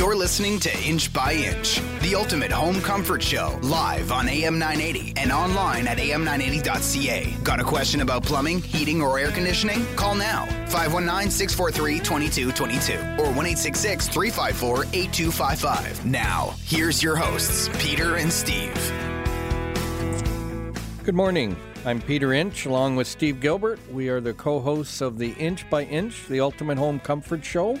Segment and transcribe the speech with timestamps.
[0.00, 5.12] You're listening to Inch by Inch, the ultimate home comfort show, live on AM 980
[5.18, 7.36] and online at am980.ca.
[7.44, 9.84] Got a question about plumbing, heating, or air conditioning?
[9.96, 16.06] Call now 519 643 2222 or 1 354 8255.
[16.06, 18.72] Now, here's your hosts, Peter and Steve.
[21.04, 21.54] Good morning.
[21.84, 23.78] I'm Peter Inch, along with Steve Gilbert.
[23.92, 27.78] We are the co hosts of the Inch by Inch, the ultimate home comfort show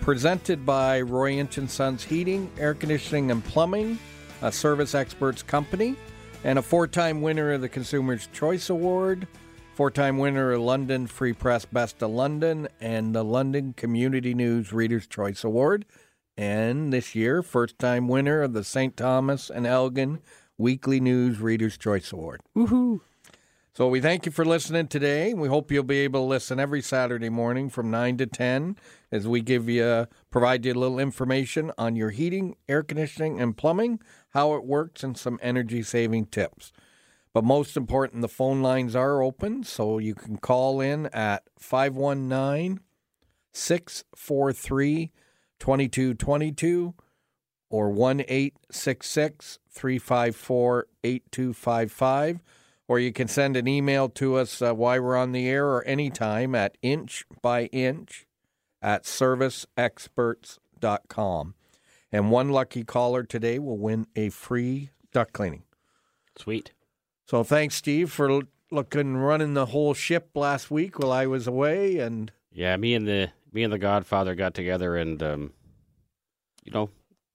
[0.00, 3.98] presented by Roy and Sons Heating, Air Conditioning and Plumbing,
[4.42, 5.96] a service experts company,
[6.44, 9.26] and a four-time winner of the Consumer's Choice Award,
[9.74, 15.06] four-time winner of London Free Press Best of London, and the London Community News Reader's
[15.06, 15.84] Choice Award,
[16.36, 18.96] and this year first-time winner of the St.
[18.96, 20.20] Thomas and Elgin
[20.56, 22.40] Weekly News Reader's Choice Award.
[22.56, 23.00] Woohoo!
[23.78, 25.32] So we thank you for listening today.
[25.34, 28.74] We hope you'll be able to listen every Saturday morning from 9 to 10
[29.12, 33.56] as we give you provide you a little information on your heating, air conditioning and
[33.56, 36.72] plumbing, how it works and some energy saving tips.
[37.32, 42.80] But most important, the phone lines are open so you can call in at 519
[43.52, 45.12] 643
[45.60, 46.94] 2222
[47.70, 52.42] or 1 866 354 8255
[52.88, 55.84] or you can send an email to us uh, while we're on the air or
[55.84, 58.26] anytime at inch by inch
[58.80, 61.54] at serviceexperts.com.
[62.10, 65.64] And one lucky caller today will win a free duct cleaning.
[66.36, 66.72] Sweet.
[67.26, 71.46] So thanks, Steve, for looking and running the whole ship last week while I was
[71.46, 71.98] away.
[71.98, 75.52] And yeah, me and the me and the Godfather got together, and um,
[76.64, 76.88] you know,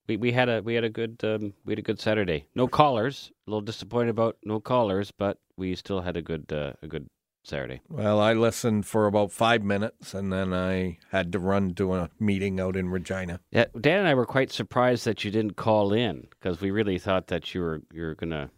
[0.07, 2.47] we, we had a we had a good um, we had a good Saturday.
[2.55, 3.31] No callers.
[3.45, 7.07] A little disappointed about no callers, but we still had a good uh, a good
[7.43, 7.81] Saturday.
[7.89, 12.09] Well, I listened for about five minutes, and then I had to run to a
[12.19, 13.41] meeting out in Regina.
[13.51, 16.97] Yeah, Dan and I were quite surprised that you didn't call in because we really
[16.97, 18.49] thought that you were you were gonna,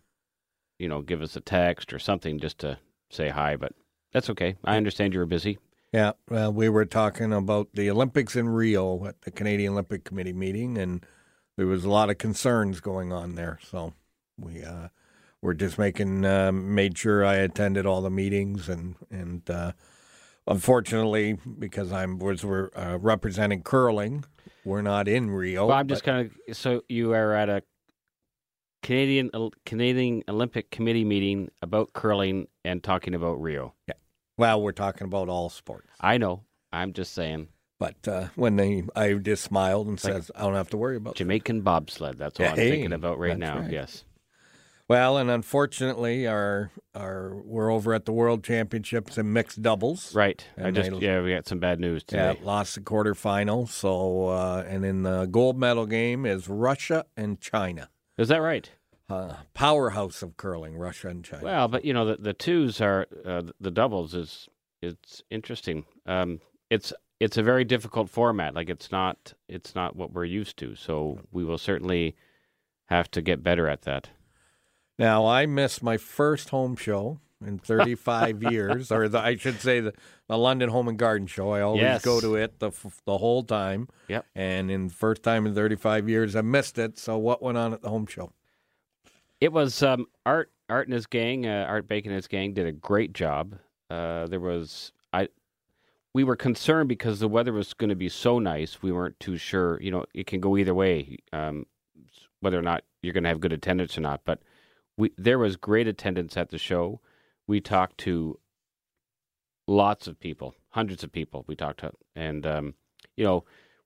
[0.77, 2.77] you know, give us a text or something just to
[3.09, 3.55] say hi.
[3.55, 3.73] But
[4.13, 4.55] that's okay.
[4.63, 5.57] I understand you were busy.
[5.91, 10.33] Yeah, well, we were talking about the Olympics in Rio at the Canadian Olympic Committee
[10.33, 11.05] meeting, and
[11.57, 13.59] there was a lot of concerns going on there.
[13.63, 13.93] So
[14.37, 14.89] we uh,
[15.41, 19.73] were just making uh, made sure I attended all the meetings, and and uh,
[20.47, 24.25] unfortunately, because I'm was we're uh, representing curling,
[24.63, 25.67] we're not in Rio.
[25.67, 27.63] Well, I'm just kind of so you are at a
[28.83, 29.31] Canadian
[29.65, 33.73] Canadian Olympic Committee meeting about curling and talking about Rio.
[33.87, 33.93] Yeah.
[34.37, 35.87] Well, we're talking about all sports.
[35.99, 36.43] I know.
[36.71, 37.47] I'm just saying.
[37.79, 41.15] But uh, when they, I just smiled and says, "I don't have to worry about
[41.15, 41.63] Jamaican that.
[41.63, 43.59] bobsled." That's what hey, I'm thinking about right now.
[43.59, 43.71] Right.
[43.71, 44.03] Yes.
[44.87, 50.13] Well, and unfortunately, our our we're over at the World Championships in mixed doubles.
[50.13, 50.45] Right.
[50.61, 52.37] I just yeah, we got some bad news today.
[52.39, 53.67] Yeah, lost the quarterfinal.
[53.67, 57.89] So, uh, and in the gold medal game is Russia and China.
[58.17, 58.69] Is that right?
[59.09, 61.43] Uh, powerhouse of curling, Russia and China.
[61.43, 64.47] Well, but you know the the twos are uh, the doubles is
[64.83, 65.85] it's interesting.
[66.05, 68.53] Um, it's it's a very difficult format.
[68.53, 70.75] Like it's not it's not what we're used to.
[70.75, 72.15] So we will certainly
[72.85, 74.09] have to get better at that.
[74.97, 79.79] Now I missed my first home show in 35 years, or the, I should say
[79.79, 79.93] the,
[80.27, 81.51] the London Home and Garden Show.
[81.51, 82.03] I always yes.
[82.03, 82.71] go to it the
[83.05, 83.87] the whole time.
[84.07, 84.25] Yep.
[84.35, 86.97] And in first time in 35 years, I missed it.
[86.97, 88.31] So what went on at the home show?
[89.41, 90.51] It was um, Art.
[90.67, 93.59] Art and his gang, uh, Art Bacon and his gang, did a great job.
[93.91, 95.27] Uh, there was I
[96.13, 98.81] we were concerned because the weather was going to be so nice.
[98.81, 99.79] We weren't too sure.
[99.81, 101.65] You know, it can go either way, um,
[102.39, 104.21] whether or not you're going to have good attendance or not.
[104.25, 104.41] But
[104.97, 107.01] we there was great attendance at the show.
[107.47, 108.39] We talked to
[109.67, 111.43] lots of people, hundreds of people.
[111.47, 112.73] We talked to, and um,
[113.17, 113.43] you know,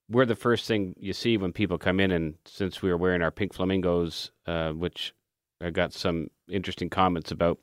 [0.10, 2.12] we're the first thing you see when people come in.
[2.12, 5.14] And since we were wearing our pink flamingos, uh, which
[5.62, 7.60] I got some interesting comments about,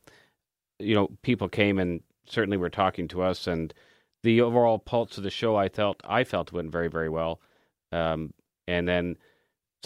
[0.79, 3.73] you know, people came and certainly were talking to us and
[4.23, 7.41] the overall pulse of the show, I felt I felt went very very well.
[7.93, 8.33] Um,
[8.67, 9.17] and then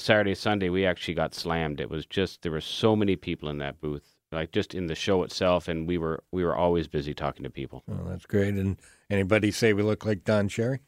[0.01, 1.81] Saturday Sunday we actually got slammed.
[1.81, 4.95] It was just there were so many people in that booth, like just in the
[4.95, 7.83] show itself, and we were we were always busy talking to people.
[7.91, 8.55] Oh, that's great.
[8.55, 8.77] And
[9.09, 10.81] anybody say we look like Don Cherry?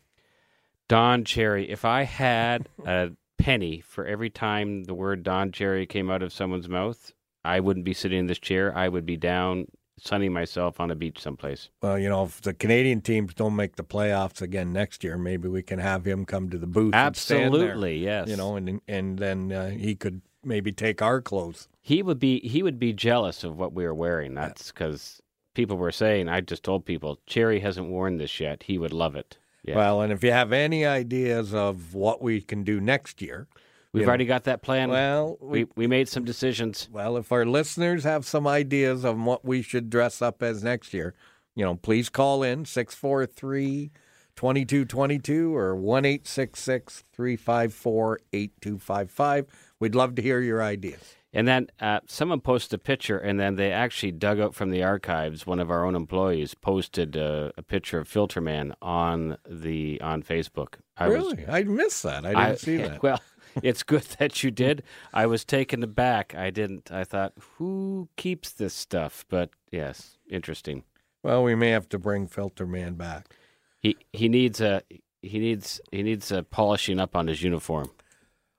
[0.88, 1.70] Don Cherry.
[1.70, 6.32] If I had a penny for every time the word Don Cherry came out of
[6.32, 7.12] someone's mouth,
[7.44, 8.76] I wouldn't be sitting in this chair.
[8.76, 9.67] I would be down
[9.98, 11.70] sunning myself on a beach someplace.
[11.80, 15.48] Well, you know, if the Canadian teams don't make the playoffs again next year, maybe
[15.48, 16.94] we can have him come to the booth.
[16.94, 18.28] Absolutely, yes.
[18.28, 21.68] You know, and and then uh, he could maybe take our clothes.
[21.80, 24.34] He would be he would be jealous of what we were wearing.
[24.34, 25.20] That's because
[25.54, 26.28] people were saying.
[26.28, 28.64] I just told people Cherry hasn't worn this yet.
[28.64, 29.38] He would love it.
[29.64, 29.76] Yeah.
[29.76, 33.46] Well, and if you have any ideas of what we can do next year,
[33.92, 34.88] We've you know, already got that plan.
[34.88, 36.88] well, we, we we made some decisions.
[36.90, 40.94] well, if our listeners have some ideas on what we should dress up as next
[40.94, 41.14] year,
[41.54, 43.90] you know, please call in 643
[44.34, 49.46] 2222 or 1 354 8255.
[49.78, 51.16] We'd love to hear your ideas.
[51.34, 54.82] And then uh, someone posted a picture, and then they actually dug out from the
[54.82, 55.46] archives.
[55.46, 60.74] One of our own employees posted uh, a picture of Filterman on the on Facebook.
[60.96, 61.46] I was- really?
[61.48, 62.26] I missed that.
[62.26, 63.02] I didn't see that.
[63.02, 63.18] Well,
[63.62, 64.82] it's good that you did.
[65.12, 66.34] I was taken aback.
[66.34, 66.90] I didn't.
[66.90, 69.25] I thought, who keeps this stuff?
[69.28, 70.84] But yes, interesting.
[71.22, 73.34] Well, we may have to bring Filter Man back.
[73.81, 74.82] He he needs a
[75.22, 77.90] he needs he needs a polishing up on his uniform.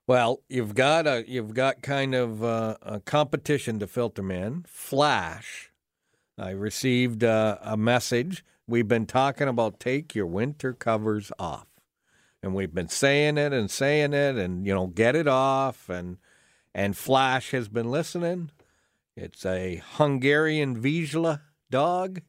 [0.05, 4.65] Well, you've got a you've got kind of uh, a competition to Filter Man.
[4.67, 5.71] Flash.
[6.37, 8.43] I received uh, a message.
[8.67, 11.67] We've been talking about take your winter covers off,
[12.43, 16.17] and we've been saying it and saying it, and you know get it off, and
[16.75, 18.51] and Flash has been listening.
[19.15, 22.21] It's a Hungarian Vizsla dog,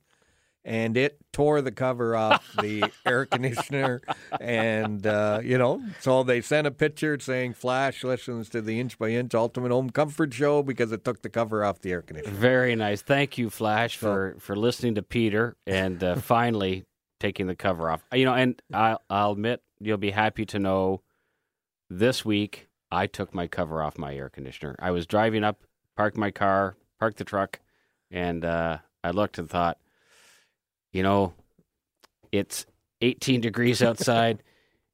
[0.64, 4.02] and it tore the cover off the air conditioner.
[4.40, 8.98] And, uh, you know, so they sent a picture saying Flash listens to the Inch
[8.98, 12.36] by Inch Ultimate Home Comfort Show because it took the cover off the air conditioner.
[12.36, 13.02] Very nice.
[13.02, 16.84] Thank you, Flash, for for listening to Peter and uh, finally
[17.20, 18.04] taking the cover off.
[18.12, 21.02] You know, and I'll, I'll admit you'll be happy to know
[21.90, 24.76] this week I took my cover off my air conditioner.
[24.78, 25.62] I was driving up,
[25.96, 27.60] parked my car, parked the truck,
[28.10, 29.78] and uh, I looked and thought,
[30.92, 31.34] you know,
[32.30, 32.66] it's
[33.00, 34.42] 18 degrees outside.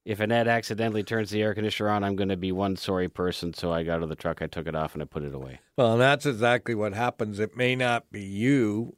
[0.05, 3.53] if Annette accidentally turns the air conditioner on, I'm going to be one sorry person.
[3.53, 5.35] So I got out of the truck, I took it off, and I put it
[5.35, 5.61] away.
[5.77, 7.39] Well, and that's exactly what happens.
[7.39, 8.97] It may not be you.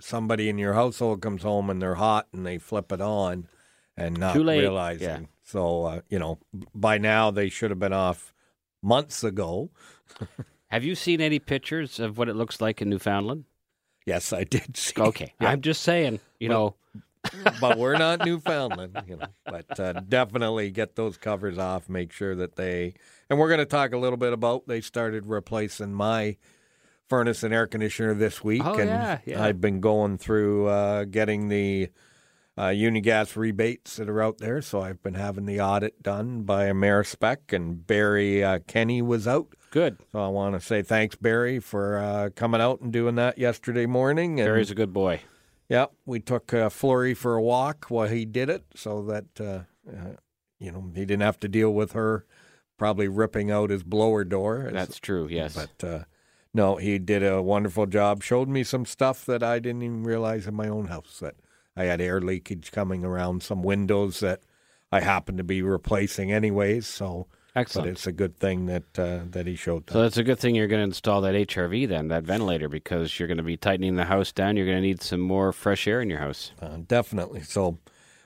[0.00, 3.46] Somebody in your household comes home and they're hot and they flip it on
[3.96, 5.06] and not realizing.
[5.08, 5.18] yeah.
[5.42, 6.38] So, uh, you know,
[6.74, 8.32] by now they should have been off
[8.82, 9.70] months ago.
[10.68, 13.44] Have you seen any pictures of what it looks like in Newfoundland?
[14.06, 15.00] Yes, I did see.
[15.00, 15.50] Okay, Yeah.
[15.50, 17.00] I'm just saying, you Well, know,
[17.60, 19.26] but we're not Newfoundland, you know.
[19.46, 21.88] But uh, definitely get those covers off.
[21.88, 22.94] Make sure that they,
[23.30, 24.66] and we're going to talk a little bit about.
[24.66, 26.36] They started replacing my
[27.08, 29.42] furnace and air conditioner this week, Oh, and yeah, yeah.
[29.42, 31.90] I've been going through uh, getting the
[32.58, 34.62] uh, Union Gas rebates that are out there.
[34.62, 39.48] So I've been having the audit done by Amerispec, and Barry uh, Kenny was out.
[39.70, 39.98] good.
[40.12, 43.86] So I want to say thanks, Barry, for uh, coming out and doing that yesterday
[43.86, 44.38] morning.
[44.40, 45.20] And Barry's a good boy.
[45.68, 49.60] Yep, we took uh, Flurry for a walk while he did it, so that uh,
[49.90, 50.12] uh,
[50.60, 52.24] you know he didn't have to deal with her
[52.76, 54.68] probably ripping out his blower door.
[54.72, 55.26] That's true.
[55.30, 55.54] Yes.
[55.54, 56.04] But uh,
[56.54, 58.22] no, he did a wonderful job.
[58.22, 61.34] Showed me some stuff that I didn't even realize in my own house that
[61.76, 64.40] I had air leakage coming around some windows that
[64.92, 66.86] I happened to be replacing anyways.
[66.86, 67.88] So, but Excellent.
[67.90, 69.86] it's a good thing that uh, that he showed.
[69.86, 69.92] That.
[69.92, 70.04] So That.
[70.04, 73.28] that's a good thing you're going to install that HRV then, that ventilator, because you're
[73.28, 74.56] going to be tightening the house down.
[74.56, 76.52] You're going to need some more fresh air in your house.
[76.62, 77.42] Uh, definitely.
[77.42, 77.78] So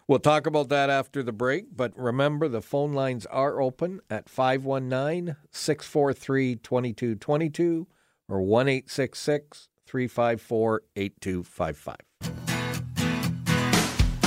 [0.06, 1.74] we'll talk about that after the break.
[1.74, 7.86] But remember, the phone lines are open at 519 643 2222
[8.28, 8.66] or 1
[9.86, 11.96] 354 8255.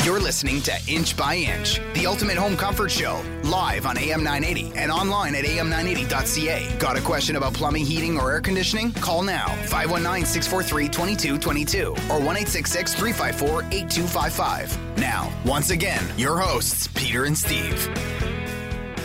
[0.04, 4.76] You're listening to Inch by Inch, the ultimate home comfort show, live on AM 980
[4.76, 6.76] and online at am980.ca.
[6.80, 8.92] Got a question about plumbing, heating, or air conditioning?
[8.94, 14.98] Call now 519 643 2222 or 1 354 8255.
[14.98, 17.88] Now, once again, your hosts, Peter and Steve.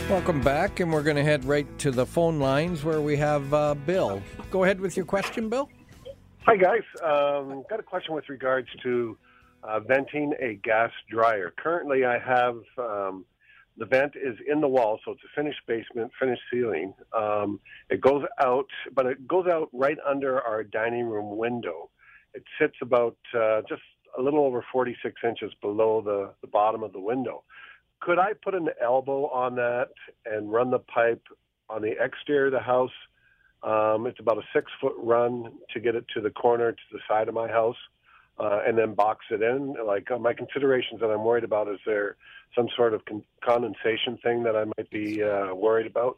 [0.08, 3.52] Welcome back, and we're going to head right to the phone lines where we have
[3.52, 4.22] uh, Bill.
[4.50, 5.68] Go ahead with your question, Bill.
[6.46, 6.82] Hi, guys.
[7.02, 9.18] Um, got a question with regards to
[9.64, 11.52] uh, venting a gas dryer.
[11.58, 13.24] Currently, I have um,
[13.76, 16.94] the vent is in the wall, so it's a finished basement, finished ceiling.
[17.16, 17.58] Um,
[17.90, 21.90] it goes out, but it goes out right under our dining room window.
[22.32, 23.82] It sits about uh, just
[24.16, 27.42] a little over 46 inches below the, the bottom of the window.
[28.00, 29.88] Could I put an elbow on that
[30.24, 31.22] and run the pipe
[31.68, 32.90] on the exterior of the house?
[33.66, 37.00] Um, it's about a six foot run to get it to the corner to the
[37.08, 37.76] side of my house,
[38.38, 39.74] uh, and then box it in.
[39.84, 42.16] Like uh, my considerations that I'm worried about is there
[42.54, 46.16] some sort of con- condensation thing that I might be uh, worried about?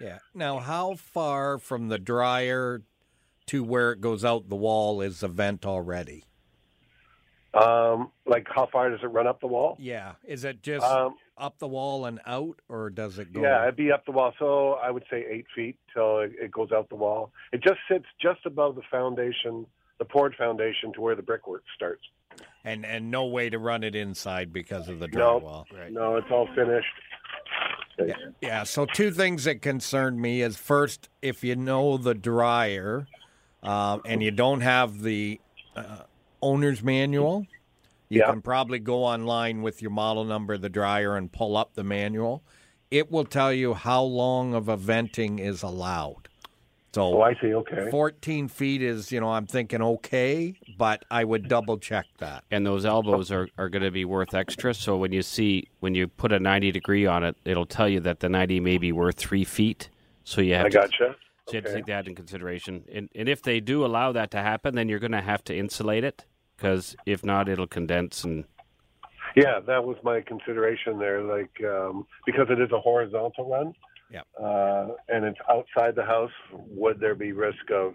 [0.00, 0.18] Yeah.
[0.34, 2.82] Now, how far from the dryer
[3.46, 6.24] to where it goes out the wall is the vent already?
[7.54, 9.76] Um, like how far does it run up the wall?
[9.78, 10.12] Yeah.
[10.24, 13.40] Is it just Um, up the wall and out, or does it go?
[13.42, 14.32] yeah, it'd be up the wall.
[14.38, 17.32] So I would say eight feet till it, it goes out the wall.
[17.52, 19.66] It just sits just above the foundation,
[19.98, 22.02] the poured foundation, to where the brickwork starts.
[22.64, 25.90] and and no way to run it inside because of the No, drywall.
[25.90, 26.86] no, it's all finished.
[27.98, 28.12] Okay.
[28.40, 28.62] Yeah.
[28.64, 33.06] So two things that concern me is first, if you know the dryer,
[33.62, 35.38] uh, and you don't have the
[35.76, 36.02] uh,
[36.40, 37.46] owner's manual,
[38.10, 38.30] you Yeah.
[38.30, 41.84] can probably go online with your model number of the dryer and pull up the
[41.84, 42.42] manual.
[42.90, 46.28] It will tell you how long of a venting is allowed.
[46.92, 47.54] So Oh, I see.
[47.54, 47.88] Okay.
[47.88, 52.42] 14 feet is, you know, I'm thinking okay, but I would double check that.
[52.50, 54.74] And those elbows are, are going to be worth extra.
[54.74, 58.00] So when you see when you put a ninety degree on it, it'll tell you
[58.00, 59.88] that the ninety may be worth three feet.
[60.24, 61.16] So you have I to, gotcha.
[61.46, 62.82] So you have to take that in consideration.
[62.92, 65.56] And, and if they do allow that to happen, then you're going to have to
[65.56, 66.24] insulate it
[66.60, 68.44] because if not, it'll condense and
[69.34, 71.22] Yeah, that was my consideration there.
[71.22, 73.72] Like um, because it is a horizontal run,
[74.10, 77.94] yeah, uh, and it's outside the house, would there be risk of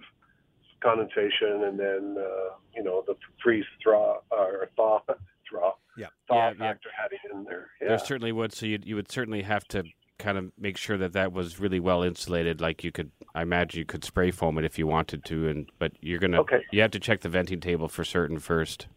[0.81, 4.99] condensation and then uh, you know the freeze thaw or thaw
[5.51, 6.11] thaw Yep.
[6.27, 6.57] thaw Yeah, yeah.
[6.57, 7.67] factor having in there?
[7.81, 7.89] Yeah.
[7.89, 8.51] there certainly would.
[8.53, 9.83] So you you would certainly have to
[10.17, 12.61] kind of make sure that that was really well insulated.
[12.61, 15.69] Like you could, I imagine you could spray foam it if you wanted to, and
[15.79, 16.63] but you're gonna Okay.
[16.71, 18.87] you have to check the venting table for certain first.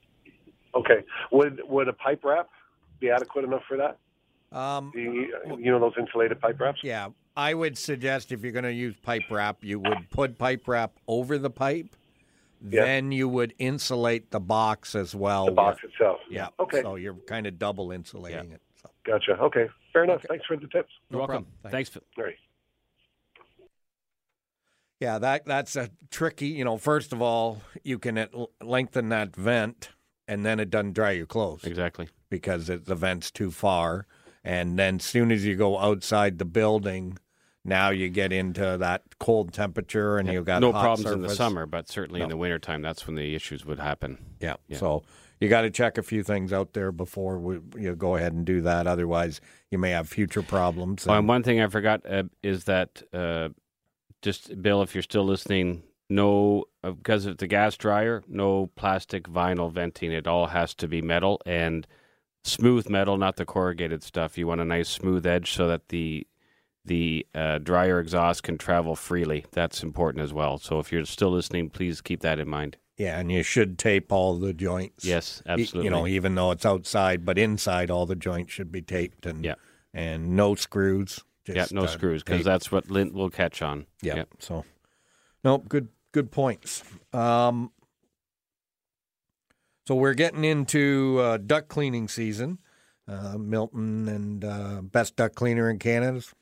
[0.75, 1.05] Okay.
[1.33, 2.49] Would would a pipe wrap
[3.01, 3.99] be adequate enough for that?
[4.57, 6.81] Um, The, you know those insulated pipe wraps?
[6.83, 10.67] yeah, I would suggest if you're going to use pipe wrap, you would put pipe
[10.67, 11.95] wrap over the pipe.
[12.67, 12.85] Yeah.
[12.85, 15.45] Then you would insulate the box as well.
[15.45, 16.21] The box with- itself.
[16.31, 16.49] yeah.
[16.59, 16.81] Okay.
[16.81, 18.63] So you're kind of double insulating it.
[19.07, 19.33] So, Gotcha.
[19.41, 19.67] Okay.
[19.93, 20.17] Fair enough.
[20.19, 20.27] Okay.
[20.29, 20.91] Thanks for the tips.
[21.11, 21.45] You're welcome.
[21.45, 21.73] problem.
[21.73, 21.91] Thanks.
[21.91, 22.03] Phil.
[22.19, 22.35] All right.
[25.01, 26.49] Yeah, that that's a tricky.
[26.49, 29.91] You know, first of all, you can at- lengthen that vent,
[30.27, 32.09] and then it doesn't dry your clothes Exactly.
[32.31, 34.07] because it, the vent's too far.
[34.45, 37.19] And then, soon as you go outside the building,
[37.69, 41.67] now you get into that cold temperature, and you've got no problems in the summer,
[41.67, 42.31] but certainly in No.
[42.35, 44.19] the wintertime, that's when the issues would happen.
[44.41, 44.57] Yeah.
[44.67, 44.79] Yeah.
[44.79, 45.03] So
[45.41, 48.45] you got to check a few things out there before we you go ahead and
[48.45, 48.87] do that.
[48.87, 51.07] Otherwise, you may have future problems.
[51.07, 53.51] Oh, and and- one thing I forgot uh, is that uh,
[54.23, 59.25] just Bill, if you're still listening, no uh, because of the gas dryer, no plastic
[59.29, 60.11] vinyl venting.
[60.11, 61.87] It all has to be metal and
[62.45, 64.39] smooth metal, not the corrugated stuff.
[64.39, 66.27] You want a nice smooth edge so that the
[66.89, 69.45] the uh, dryer exhaust can travel freely.
[69.53, 70.59] That's important as well.
[70.59, 72.77] So if you're still listening, please keep that in mind.
[72.97, 75.05] yeah, and you should tape all the joints.
[75.05, 75.85] Yes, absolutely.
[75.85, 79.45] You know, even though it's outside, but inside, all the joints should be taped and
[79.45, 79.55] Yeah.
[79.95, 81.21] and no screws.
[81.47, 83.87] yeah, no uh, screws because that's what lint will catch on.
[84.03, 84.17] yeah.
[84.17, 84.25] yeah.
[84.41, 84.65] So,
[85.45, 86.83] nope, good good points.
[87.13, 87.71] Um,
[89.87, 92.59] so we're getting into uh, duct cleaning season.
[93.07, 96.35] Uh, Milton and uh, best duct cleaner in Canada's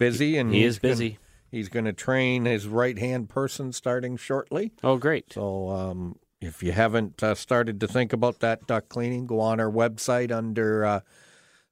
[0.00, 1.10] busy, and He is busy.
[1.10, 1.20] Gonna,
[1.52, 4.72] he's going to train his right hand person starting shortly.
[4.82, 5.32] Oh, great.
[5.32, 9.60] So um, if you haven't uh, started to think about that duct cleaning, go on
[9.60, 11.00] our website under uh,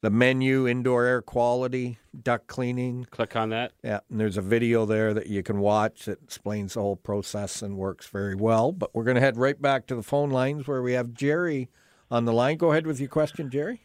[0.00, 3.06] the menu indoor air quality duct cleaning.
[3.10, 3.72] Click on that.
[3.82, 7.62] Yeah, and there's a video there that you can watch that explains the whole process
[7.62, 8.72] and works very well.
[8.72, 11.70] But we're going to head right back to the phone lines where we have Jerry
[12.10, 12.58] on the line.
[12.58, 13.82] Go ahead with your question, Jerry.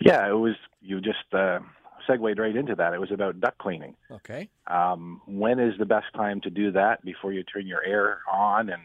[0.00, 0.54] Yeah, it was.
[0.80, 1.60] You just uh,
[2.06, 2.94] segued right into that.
[2.94, 3.94] It was about duct cleaning.
[4.10, 4.48] Okay.
[4.66, 8.70] Um, when is the best time to do that before you turn your air on
[8.70, 8.82] and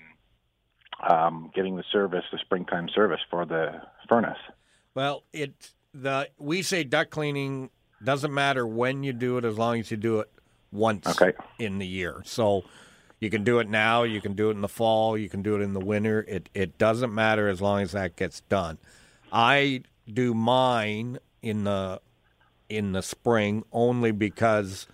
[1.08, 4.38] um, getting the service, the springtime service for the furnace?
[4.96, 7.70] Well, it the we say duct cleaning
[8.04, 10.32] doesn't matter when you do it as long as you do it
[10.72, 11.36] once Okay.
[11.58, 12.22] in the year.
[12.26, 12.64] So
[13.20, 15.56] you can do it now, you can do it in the fall, you can do
[15.56, 16.26] it in the winter.
[16.28, 18.78] It it doesn't matter as long as that gets done.
[19.32, 22.02] I do mine in the
[22.70, 24.88] in the spring only because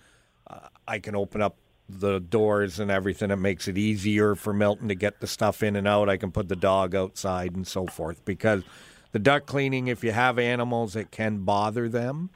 [0.48, 1.56] uh, I can open up
[1.88, 3.30] the doors and everything.
[3.30, 6.08] It makes it easier for Milton to get the stuff in and out.
[6.08, 8.64] I can put the dog outside and so forth because
[9.12, 12.30] the duct cleaning, if you have animals, it can bother them.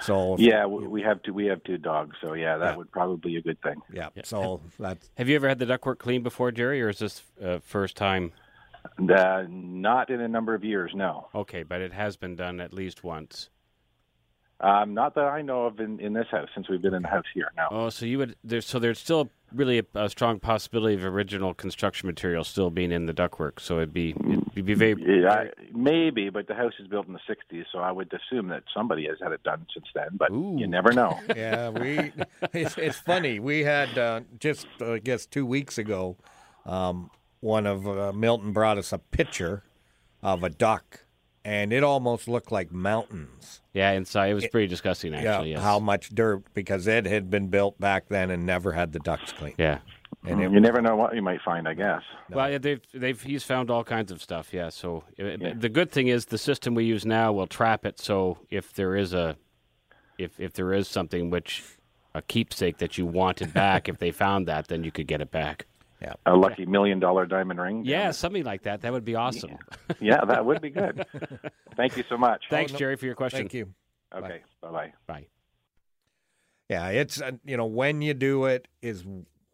[0.00, 1.32] So Yeah, we, we have two.
[1.34, 2.76] We have two dogs, so yeah, that Yeah.
[2.76, 3.80] would probably be a good thing.
[3.92, 4.08] yeah.
[4.24, 7.58] So that's Have you ever had the ductwork cleaned before, Jerry, or is this uh,
[7.62, 8.32] first time?
[8.98, 11.28] Uh, not in a number of years, no.
[11.34, 13.48] Okay, but it has been done at least once.
[14.60, 17.08] Um, not that I know of in, in this house since we've been in the
[17.08, 17.50] house here.
[17.56, 17.68] now.
[17.70, 21.52] Oh, so you would there's so there's still really a, a strong possibility of original
[21.52, 23.60] construction material still being in the ductwork.
[23.60, 24.14] So it'd be
[24.52, 25.44] it'd be very Yeah,
[25.74, 29.06] maybe, but the house is built in the '60s, so I would assume that somebody
[29.08, 30.08] has had it done since then.
[30.12, 30.56] But Ooh.
[30.58, 31.18] you never know.
[31.36, 32.12] yeah, we.
[32.52, 33.38] It's, it's funny.
[33.38, 36.16] We had uh, just uh, I guess two weeks ago,
[36.64, 37.10] um,
[37.40, 39.62] one of uh, Milton brought us a picture
[40.22, 41.04] of a duct,
[41.46, 43.60] and it almost looked like mountains.
[43.72, 44.26] yeah inside.
[44.30, 45.50] It was pretty disgusting actually.
[45.50, 45.62] yeah, yes.
[45.62, 49.32] how much dirt because it had been built back then and never had the ducts
[49.32, 49.56] cleaned.
[49.58, 49.78] yeah.
[50.24, 52.02] And it, You never know what you might find, I guess.
[52.30, 54.52] Well, yeah, they've they've he's found all kinds of stuff.
[54.52, 54.70] Yeah.
[54.70, 55.52] So uh, Yeah.
[55.56, 58.00] the good thing is the system we use now will trap it.
[58.00, 59.36] So if there is a
[60.18, 61.62] if if there is something which
[62.14, 65.30] a keepsake that you wanted back, if they found that, then you could get it
[65.30, 65.66] back.
[66.26, 67.84] A lucky million dollar diamond ring.
[67.84, 68.82] Yeah, something like that.
[68.82, 69.56] That would be awesome.
[70.00, 71.06] Yeah, that would be good.
[71.76, 72.44] Thank you so much.
[72.50, 73.40] Thanks, Jerry, for your question.
[73.40, 73.72] thank you.
[74.14, 74.92] Okay, bye bye.
[75.06, 75.26] Bye.
[76.68, 79.04] Yeah, it's uh, you know when you do it is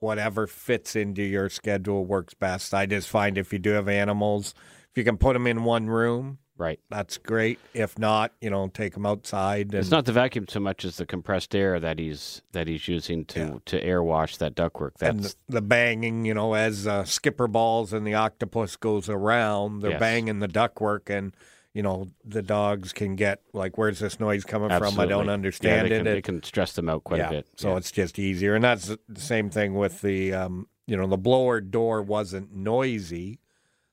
[0.00, 2.74] whatever fits into your schedule works best.
[2.74, 4.54] I just find if you do have animals,
[4.90, 6.78] if you can put them in one room, Right.
[6.90, 7.58] that's great.
[7.74, 9.66] If not, you know, take them outside.
[9.66, 12.86] And, It's not the vacuum so much as the compressed air that he's that he's
[12.88, 13.54] using to Yeah.
[13.66, 14.92] to air wash that ductwork.
[15.00, 19.08] and That's the, the banging, you know, as uh, skipper balls and the octopus goes
[19.08, 20.00] around, they're Yes.
[20.00, 21.34] banging the ductwork, and
[21.74, 25.00] you know the dogs can get like, "Where's this noise coming from?
[25.00, 27.30] I don't Yeah, understand they it." Can, It- can stress them out quite yeah, a
[27.30, 27.46] bit.
[27.56, 27.76] so Yeah.
[27.78, 31.60] it's just easier, and that's the same thing with the, um, you know, the blower
[31.62, 33.38] door wasn't noisy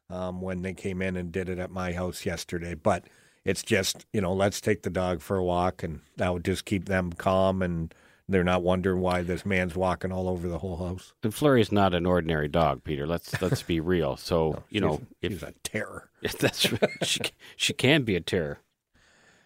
[0.10, 3.06] um, when they came in and did it at my house yesterday, but
[3.46, 6.66] it's just, you know, let's take the dog for a walk, and that would just
[6.66, 7.94] keep them calm and.
[8.32, 11.14] They're not wondering why this man's walking all over the whole house.
[11.24, 13.08] And Flurry's not an ordinary dog, Peter.
[13.08, 14.18] Let's let's be real.
[14.18, 16.12] So you know, she's if a terror.
[16.40, 17.22] that's right, she
[17.56, 18.60] she can be a terror.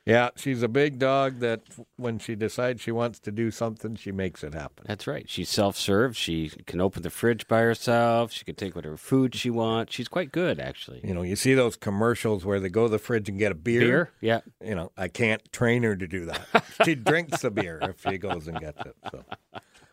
[0.06, 1.62] Yeah, she's a big dog that
[1.96, 4.84] when she decides she wants to do something, she makes it happen.
[4.86, 5.30] That's right.
[5.30, 6.18] She's self-served.
[6.18, 8.34] She can open the fridge by herself.
[8.34, 9.94] She can take whatever food she wants.
[9.94, 11.00] She's quite good, actually.
[11.06, 13.56] You know, you see those commercials where they go to the fridge and get a
[13.56, 13.80] beer.
[13.80, 14.12] Beer?
[14.20, 14.42] Yeah.
[14.62, 16.66] You know, I can't train her to do that.
[16.84, 18.96] she drinks the beer if she goes and gets it.
[19.10, 19.24] So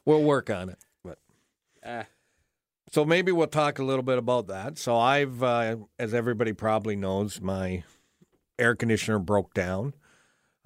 [0.04, 0.78] we'll work on it.
[1.04, 1.18] But
[1.86, 2.06] Ah.
[2.90, 4.76] so maybe we'll talk a little bit about that.
[4.76, 7.84] So I've, uh, as everybody probably knows, my
[8.58, 9.94] air conditioner broke down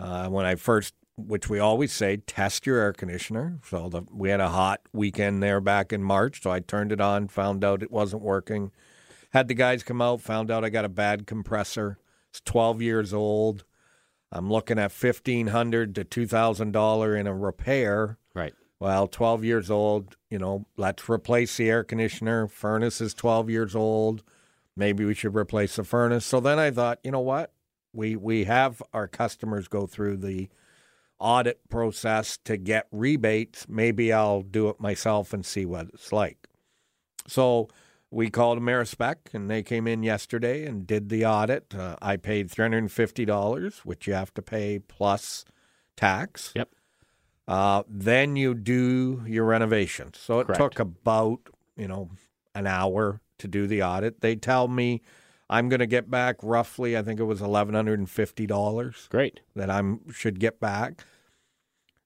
[0.05, 3.59] uh, when I first, which we always say, test your air conditioner.
[3.67, 7.01] So the, we had a hot weekend there back in March, so I turned it
[7.01, 8.71] on, found out it wasn't working.
[9.31, 11.99] Had the guys come out, found out I got a bad compressor.
[12.29, 13.65] It's 12 years old.
[14.31, 18.19] I'm looking at 1,500 to two thousand dollar in a repair.
[18.35, 18.53] Right.
[18.81, 22.49] Well, 12 years old, you know, let's replace the air conditioner.
[22.49, 24.23] Furnace is 12 years old.
[24.77, 26.27] Maybe we should replace the furnace.
[26.27, 27.53] So then I thought, you know what?
[27.95, 30.49] We we have our customers go through the
[31.19, 33.67] audit process to get rebates.
[33.69, 36.49] Maybe I'll do it myself and see what it's like.
[37.27, 37.69] So
[38.11, 41.75] we called Amerispec and they came in yesterday and did the audit.
[41.75, 45.45] Uh, I paid $350, which you have to pay plus
[45.97, 46.53] tax.
[46.55, 46.69] Yep.
[47.47, 50.13] Uh, then you do your renovation.
[50.15, 50.61] So it Correct.
[50.61, 51.41] took about,
[51.77, 52.11] you know,
[52.55, 54.21] an hour to do the audit.
[54.21, 55.03] They tell me
[55.51, 59.41] I'm going to get back roughly, I think it was $1,150 Great.
[59.55, 61.05] that I'm should get back.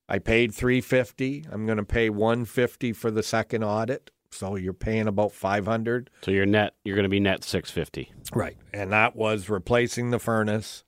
[0.08, 1.46] I paid 350.
[1.50, 4.10] I'm going to pay 150 for the second audit.
[4.30, 6.10] So you're paying about 500.
[6.22, 6.74] So you're net.
[6.84, 8.12] You're going to be net six fifty.
[8.34, 8.56] Right.
[8.74, 10.84] And that was replacing the furnace,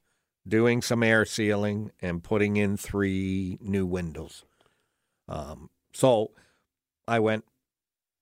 [0.46, 4.44] doing some air sealing, and putting in three new windows.
[5.26, 6.32] Um, so
[7.08, 7.44] I went,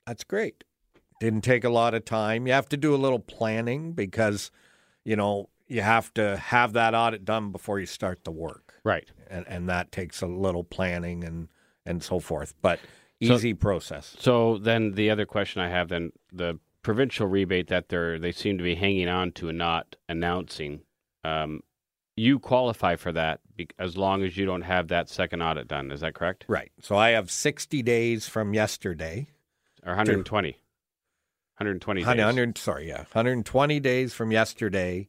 [0.07, 0.63] that's great.
[1.21, 2.47] Didn't take a lot of time.
[2.47, 4.51] You have to do a little planning because,
[5.05, 8.75] you know, you have to have that audit done before you start the work.
[8.85, 9.11] Right.
[9.29, 11.49] And, and that takes a little planning and,
[11.85, 12.55] and so forth.
[12.63, 12.79] But
[13.23, 14.17] So- easy process.
[14.19, 18.57] So then the other question I have then the provincial rebate that they're they seem
[18.57, 20.81] to be hanging on to and not announcing.
[21.25, 21.61] Um,
[22.17, 25.91] you qualify for that be- as long as you don't have that second audit done.
[25.91, 26.45] Is that correct?
[26.49, 26.71] Right.
[26.81, 29.29] So I have 60 days from yesterday.
[29.85, 30.57] Or 120?
[31.59, 32.07] 120 days.
[32.07, 35.09] 100, sorry, yeah, 120 days from yesterday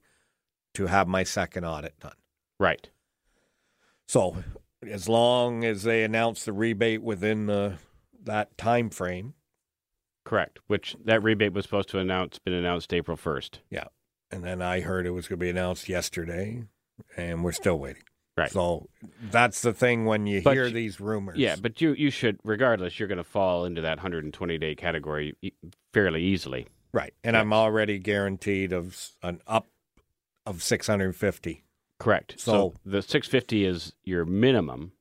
[0.73, 2.13] to have my second audit done.
[2.59, 2.89] Right.
[4.07, 4.43] So,
[4.88, 7.75] as long as they announce the rebate within the
[8.23, 9.33] that time frame,
[10.25, 10.59] Correct.
[10.67, 13.59] Which that rebate was supposed to announce been announced April 1st.
[13.71, 13.85] Yeah.
[14.29, 16.65] and then I heard it was going to be announced yesterday,
[17.17, 18.03] and we're still waiting.
[18.39, 18.52] Right.
[18.52, 18.88] So
[19.32, 21.38] that's the thing when you But hear you- these rumors.
[21.38, 25.36] Yeah, but you you should regardless you're going to fall into that 120 day category
[25.93, 26.67] fairly easily.
[26.93, 27.13] right.
[27.23, 29.67] And I'm already guaranteed of an up
[30.45, 31.63] of 650.
[31.99, 32.39] Correct.
[32.39, 34.93] So, So- the 650 is your minimum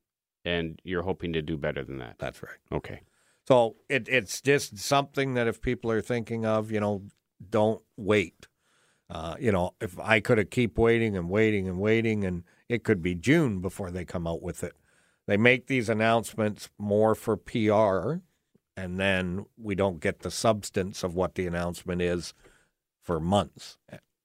[0.44, 2.16] and you're hoping to do better than that.
[2.18, 2.58] That's right.
[2.72, 3.00] Okay.
[3.46, 7.02] So it, it's just something that if people are thinking of, you know,
[7.50, 8.46] don't wait.
[9.08, 12.84] Uh, you know, if I could have keep waiting and waiting and waiting, and it
[12.84, 14.74] could be June before they come out with it.
[15.26, 18.20] They make these announcements more for PR,
[18.76, 22.32] and then we don't get the substance of what the announcement is
[23.02, 23.78] for months.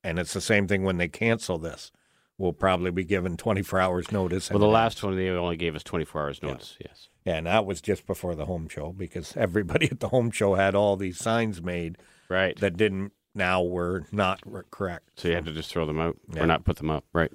[0.03, 1.91] And it's the same thing when they cancel this.
[2.37, 4.49] we'll probably be given 24 hours notice.
[4.49, 6.75] Well, the last one they only gave us 24 hours notice.
[6.79, 7.07] Yes.
[7.25, 10.55] Yeah, and that was just before the home show because everybody at the home show
[10.55, 11.97] had all these signs made
[12.29, 12.57] Right.
[12.59, 15.19] that didn't now were not correct.
[15.19, 16.43] so you had to just throw them out Yeah.
[16.43, 17.05] or not put them up.
[17.13, 17.31] Right.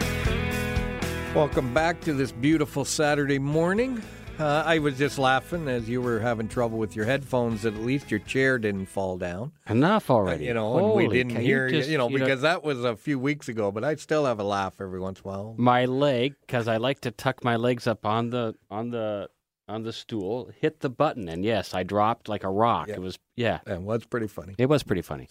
[1.36, 4.02] Welcome back to this beautiful Saturday morning.
[4.40, 7.82] Uh, I was just laughing as you were having trouble with your headphones that at
[7.82, 9.52] least your chair didn't fall down.
[9.68, 10.46] Enough already.
[10.46, 13.18] You know, and we didn't hear you, just- you know, because that was a few
[13.18, 15.56] weeks ago, but I still have a laugh every once in a while.
[15.58, 19.30] my leg because I like to tuck my legs up on the on the
[19.68, 22.90] on the stool, hit the button, and yes, I dropped like a rock.
[22.90, 22.96] Yeah.
[22.96, 24.54] It was yeah, And was pretty funny.
[24.60, 25.28] it was pretty funny.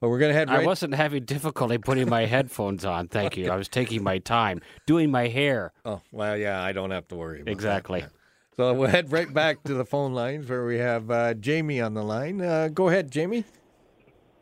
[0.00, 3.08] But we're going to head right I wasn't having difficulty putting my headphones on.
[3.08, 3.50] Thank you.
[3.50, 5.72] I was taking my time doing my hair.
[5.84, 8.10] Oh, well, yeah, I don't have to worry about that.
[8.58, 8.74] Exactly.
[8.74, 11.94] So we'll head right back to the phone lines where we have uh, Jamie on
[11.94, 12.40] the line.
[12.40, 13.44] Uh, go ahead, Jamie.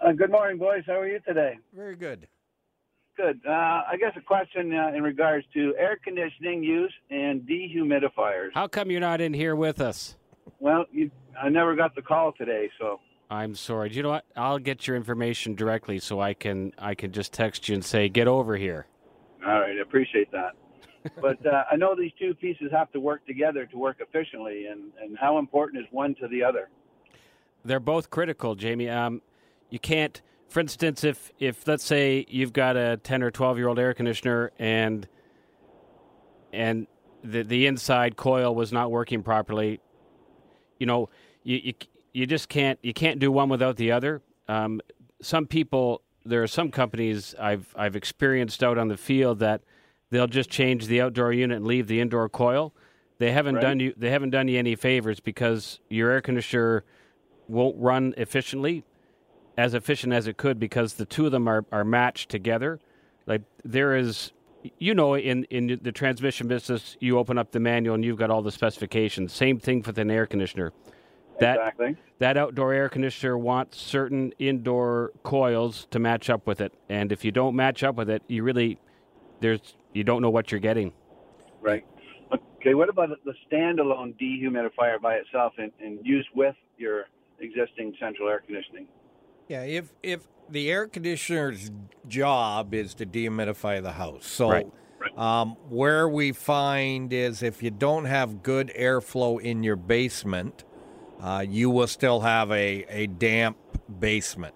[0.00, 0.85] Uh, good morning, boys.
[0.87, 1.59] How are you today?
[1.74, 2.26] Very good.
[3.18, 3.40] Good.
[3.46, 8.50] Uh, I guess a question uh, in regards to air conditioning use and dehumidifiers.
[8.55, 10.16] How come you're not in here with us?
[10.61, 13.00] Well, you, I never got the call today, so
[13.31, 13.90] I'm sorry.
[13.90, 14.24] Do you know what?
[14.35, 18.09] I'll get your information directly so I can I can just text you and say
[18.09, 18.87] get over here.
[19.44, 20.52] all right, I appreciate that.
[21.20, 24.92] But uh, I know these two pieces have to work together to work efficiently, and,
[25.00, 26.68] and how important is one to the other?
[27.66, 28.88] they're both critical, Jamie.
[28.88, 29.20] Um,
[29.70, 33.68] you can't, for instance, if if let's say you've got a ten or twelve year
[33.68, 35.06] old air conditioner and
[36.52, 36.86] and
[37.22, 39.80] the the inside coil was not working properly,
[40.78, 41.08] you know,
[41.42, 41.74] you you,
[42.12, 44.22] you just can't you can't do one without the other.
[44.48, 44.80] Um,
[45.20, 49.62] some people, there are some companies I've I've experienced out on the field that
[50.16, 52.72] they'll just change the outdoor unit and leave the indoor coil.
[53.18, 53.61] They haven't Right.
[53.62, 56.85] done you they haven't done you any favors because your air conditioner
[57.48, 58.83] won't run efficiently,
[59.59, 62.81] as efficient as it could because the two of them are, are matched together.
[63.26, 64.33] Like there is,
[64.79, 68.31] you know, in, in the transmission business, you open up the manual and you've got
[68.31, 69.33] all the specifications.
[69.33, 70.72] Same thing with an air conditioner.
[71.40, 71.96] That exactly.
[72.18, 77.24] that outdoor air conditioner wants certain indoor coils to match up with it, and if
[77.24, 78.79] you don't match up with it, you really
[79.40, 80.92] there's you don't know what you're getting.
[81.62, 81.85] Right.
[82.32, 82.74] Okay.
[82.74, 87.04] What about the standalone dehumidifier by itself and, and used with your
[87.40, 88.87] existing central air conditioning?
[89.48, 91.70] Yeah, if if the air conditioner's
[92.09, 94.66] job is to dehumidify the house, so Right.
[95.16, 100.64] um, where we find is if you don't have good airflow in your basement,
[101.20, 103.56] uh, you will still have a, a damp
[104.00, 104.55] basement.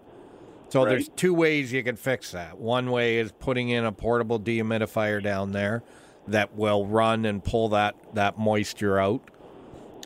[0.71, 2.59] So there's two ways you can fix that.
[2.59, 5.83] One way is putting in a portable dehumidifier down there
[6.29, 9.31] that will run and pull that, that moisture out.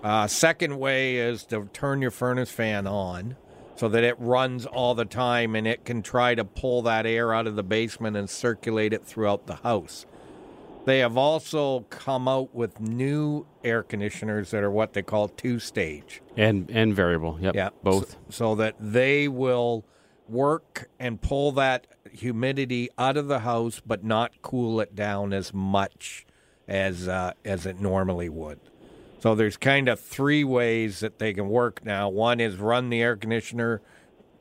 [0.03, 3.37] Uh, second way is to turn your furnace fan on
[3.77, 7.35] so that it runs all the time and it can try to pull that air
[7.35, 10.07] out of the basement and circulate it throughout the house.
[10.85, 15.59] They have also come out with new air conditioners that are what they call two
[15.59, 16.21] stage.
[16.37, 18.13] And and variable, yep, Yeah, both.
[18.13, 19.87] So, so that they will
[20.29, 25.53] work and pull that humidity out of the house, but not cool it down as
[25.53, 26.27] much
[26.69, 28.61] as uh, as it normally would.
[29.21, 32.09] So there's kind of three ways that they can work now.
[32.09, 33.81] One is run the air conditioner,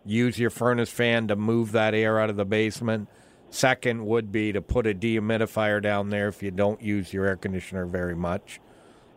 [0.06, 3.08] use your furnace fan to move that air out of the basement.
[3.50, 7.36] Second would be to put a dehumidifier down there if you don't use your air
[7.38, 8.60] conditioner very much.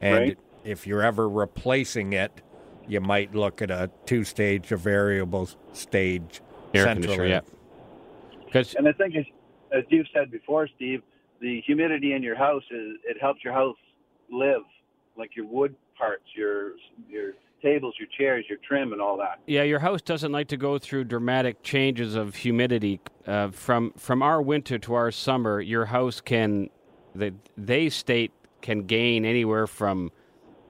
[0.00, 0.38] And Right.
[0.62, 2.42] if you're ever replacing it,
[2.86, 6.42] you might look at a two stage or variable stage
[6.76, 7.42] Air central conditioner,
[8.54, 8.62] yeah.
[8.78, 9.24] And I think, as,
[9.76, 11.02] as you've said before, Steve,
[11.40, 13.76] the humidity in your house is it helps your house
[14.30, 14.62] live,
[15.18, 16.72] like your wood parts, your
[17.08, 19.40] your tables, your chairs, your trim, and all that.
[19.46, 23.00] Yeah, your house doesn't like to go through dramatic changes of humidity.
[23.26, 26.70] Uh, from from our winter to our summer, your house can,
[27.14, 30.10] they, they state, can gain anywhere from,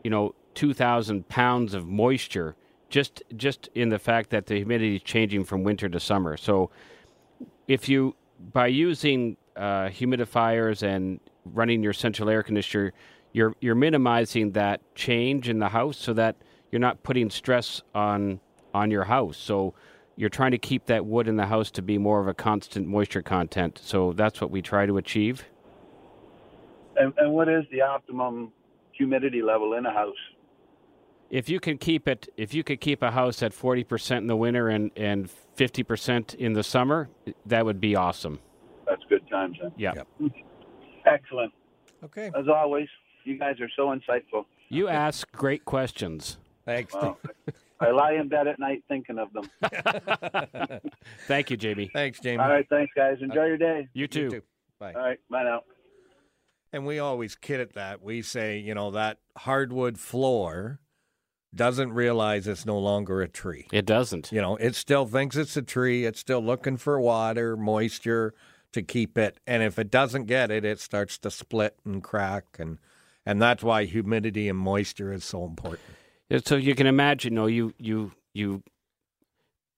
[0.03, 2.57] you know, two thousand pounds of moisture
[2.89, 6.37] just just in the fact that the humidity is changing from winter to summer.
[6.37, 6.71] So
[7.67, 8.15] if you
[8.53, 12.93] by using uh, humidifiers and running your central air conditioner,
[13.33, 16.37] you're you're minimizing that change in the house so that
[16.71, 18.41] you're not putting stress on
[18.75, 19.37] on your house.
[19.37, 19.75] So
[20.17, 22.87] you're trying to keep that wood in the house to be more of a constant
[22.87, 23.81] moisture content.
[23.83, 25.45] So that's what we try to achieve.
[26.97, 28.53] And, and what is the optimum
[28.93, 30.17] humidity level in a house?
[31.31, 34.27] If you can keep it, if you could keep a house at forty percent in
[34.27, 37.09] the winter and and fifty percent in the summer,
[37.47, 38.39] that would be awesome.
[38.87, 39.73] That's good times then.
[39.77, 39.93] Yeah.
[41.05, 41.53] Excellent.
[42.05, 42.31] Okay.
[42.39, 42.89] As always,
[43.25, 44.45] you guys are so insightful.
[44.69, 46.39] You ask great questions.
[46.65, 46.95] Thanks.
[46.95, 47.19] Well,
[47.81, 49.49] I lie in bed at night thinking of them.
[51.27, 51.91] Thank you, Jamie.
[51.93, 52.43] Thanks, Jamie.
[52.43, 53.19] All right, thanks, guys.
[53.21, 53.89] Enjoy your day.
[53.93, 54.23] You too.
[54.23, 54.43] You too.
[54.79, 54.93] Bye.
[54.95, 55.61] All right, bye now.
[56.73, 58.03] And we always kid at that.
[58.03, 60.81] We say, you know, that hardwood floor
[61.57, 63.67] doesn't realize it's no longer a tree.
[63.73, 64.31] It doesn't.
[64.31, 66.05] You know, it still thinks it's a tree.
[66.05, 68.35] It's still looking for water, moisture
[68.73, 69.41] to keep it.
[69.47, 72.45] And if it doesn't get it, it starts to split and crack.
[72.59, 72.79] And,
[73.25, 75.89] and that's why humidity and moisture is so important.
[76.45, 78.63] So you can imagine, you know, you you you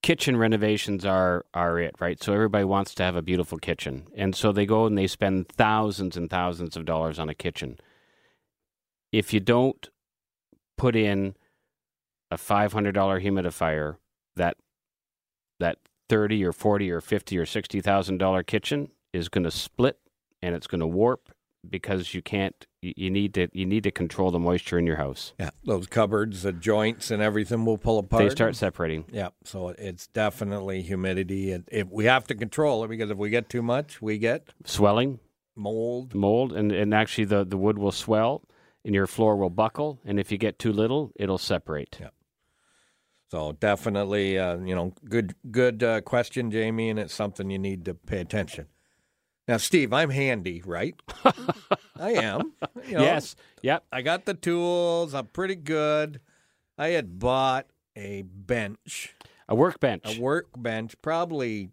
[0.01, 2.21] kitchen renovations are are it, right?
[2.21, 4.07] So everybody wants to have a beautiful kitchen.
[4.15, 7.79] And so they go and they spend thousands and thousands of dollars on a kitchen.
[9.11, 9.89] If you don't
[10.77, 11.35] put in
[12.31, 13.97] a $500 humidifier,
[14.35, 14.57] that
[15.59, 19.99] that 30 or 40 or 50 or 60,000 dollar kitchen is going to split
[20.41, 21.29] and it's going to warp
[21.69, 24.95] because you can't you you need to you need to control the moisture in your
[24.95, 25.33] house.
[25.37, 25.49] Yeah.
[25.65, 28.23] Those cupboards, the joints, and everything will pull apart.
[28.23, 29.03] They start separating.
[29.11, 33.29] Yeah, so it's definitely humidity, and if we have to control it because if we
[33.29, 35.19] get too much, we get Swelling,
[35.57, 36.15] mold.
[36.15, 38.43] mold, and, and actually the, the wood will swell
[38.85, 39.99] and your floor will buckle.
[40.05, 41.97] And if you get too little, it'll separate.
[41.99, 42.09] Yeah.
[43.31, 47.85] So definitely, uh, you know, good good uh, question, Jamie, and it's something you need
[47.85, 48.65] to pay attention.
[49.47, 50.95] Now, Steve, I'm handy, right?
[51.99, 52.53] I am.
[52.87, 53.35] You know, Yes.
[53.63, 53.83] Yep.
[53.91, 55.13] I got the tools.
[55.15, 56.21] I'm pretty good.
[56.77, 57.65] I had bought
[57.95, 59.15] a bench,
[59.47, 60.17] A workbench.
[60.17, 61.69] a workbench, probably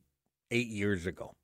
[0.50, 1.34] eight years ago,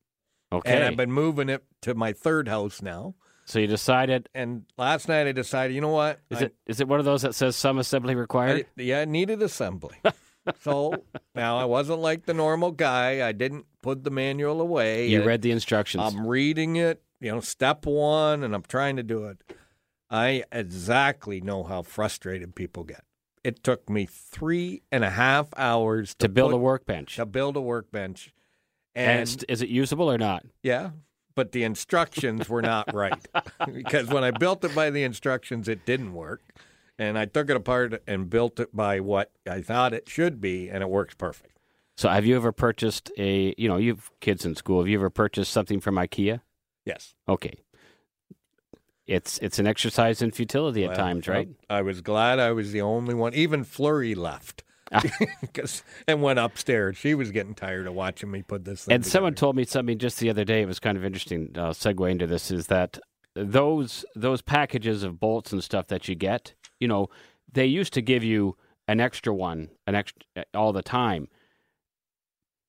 [0.51, 0.75] okay.
[0.75, 3.15] and I've been moving it to my third house now.
[3.45, 6.21] So you decided And last night I decided, you know what?
[6.31, 8.67] is I- it is it one of those that says some assembly I, required?
[8.77, 9.97] yeah, needed assembly.
[10.61, 10.95] so
[11.35, 13.27] now I wasn't like the normal guy.
[13.27, 15.09] I didn't put the manual away.
[15.09, 16.03] you And read the instructions.
[16.05, 19.39] I'm reading it, you know, step one, and I'm trying to do it.
[20.11, 23.03] I exactly know how frustrated people get.
[23.45, 27.17] It took me three and a half hours to, to build put- a workbench.
[27.17, 28.33] to build a workbench,
[28.95, 30.45] and and is it usable or not?
[30.63, 30.91] yeah,
[31.35, 33.27] but the instructions were not right
[33.73, 36.43] because when I built it by the instructions, it didn't work.
[36.99, 40.69] And I took it apart and built it by what I thought it should be,
[40.69, 41.59] and it works perfect.
[41.97, 45.11] So have you ever purchased a you know, you've kids in school, have you ever
[45.11, 46.41] purchased something from IKEA?
[46.85, 47.15] Yes.
[47.29, 47.63] Okay.
[49.07, 51.49] It's it's an exercise in futility at Well, times, right?
[51.69, 53.35] I was glad I was the only one.
[53.35, 54.63] Even Flurry left.
[55.55, 56.97] 'Cause- and went upstairs.
[56.97, 59.99] She was getting tired of watching me put this thing And someone told me something
[59.99, 60.63] just the other day.
[60.63, 61.51] It was kind of interesting.
[61.55, 62.99] Uh, segue into this is that
[63.35, 67.09] those those packages of bolts and stuff that you get, you know,
[67.51, 68.57] they used to give you
[68.89, 70.21] an extra one, an extra
[70.55, 71.29] all the time.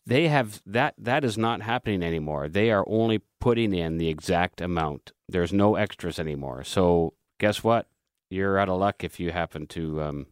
[0.06, 0.96] They have that.
[0.98, 2.50] That is not happening anymore.
[2.50, 5.12] They are only putting in the exact amount.
[5.30, 6.64] There's no extras anymore.
[6.66, 7.88] So guess what?
[8.30, 10.26] You're out of luck if you happen to, um,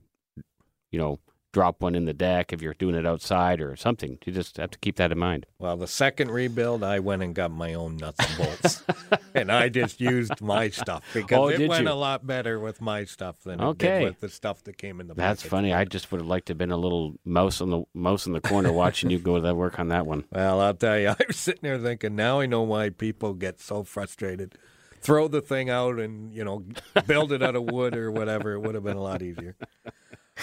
[0.91, 1.19] you know,
[1.53, 4.17] drop one in the deck if you're doing it outside or something.
[4.25, 5.45] You just have to keep that in mind.
[5.59, 8.83] Well, the second rebuild, I went and got my own nuts and bolts,
[9.35, 11.91] and I just used my stuff because Oh, it went you?
[11.91, 13.99] a lot better with my stuff than it Okay.
[13.99, 15.13] did with the stuff that came in the.
[15.13, 15.73] That's funny.
[15.73, 18.33] I just would have liked to have been a little mouse on the mouse in
[18.33, 20.23] the corner watching you go to that work on that one.
[20.31, 23.59] Well, I'll tell you, I was sitting there thinking, now I know why people get
[23.59, 24.55] so frustrated.
[25.01, 26.63] Throw the thing out and you know
[27.07, 28.53] build it out of wood or whatever.
[28.53, 29.55] It would have been a lot easier.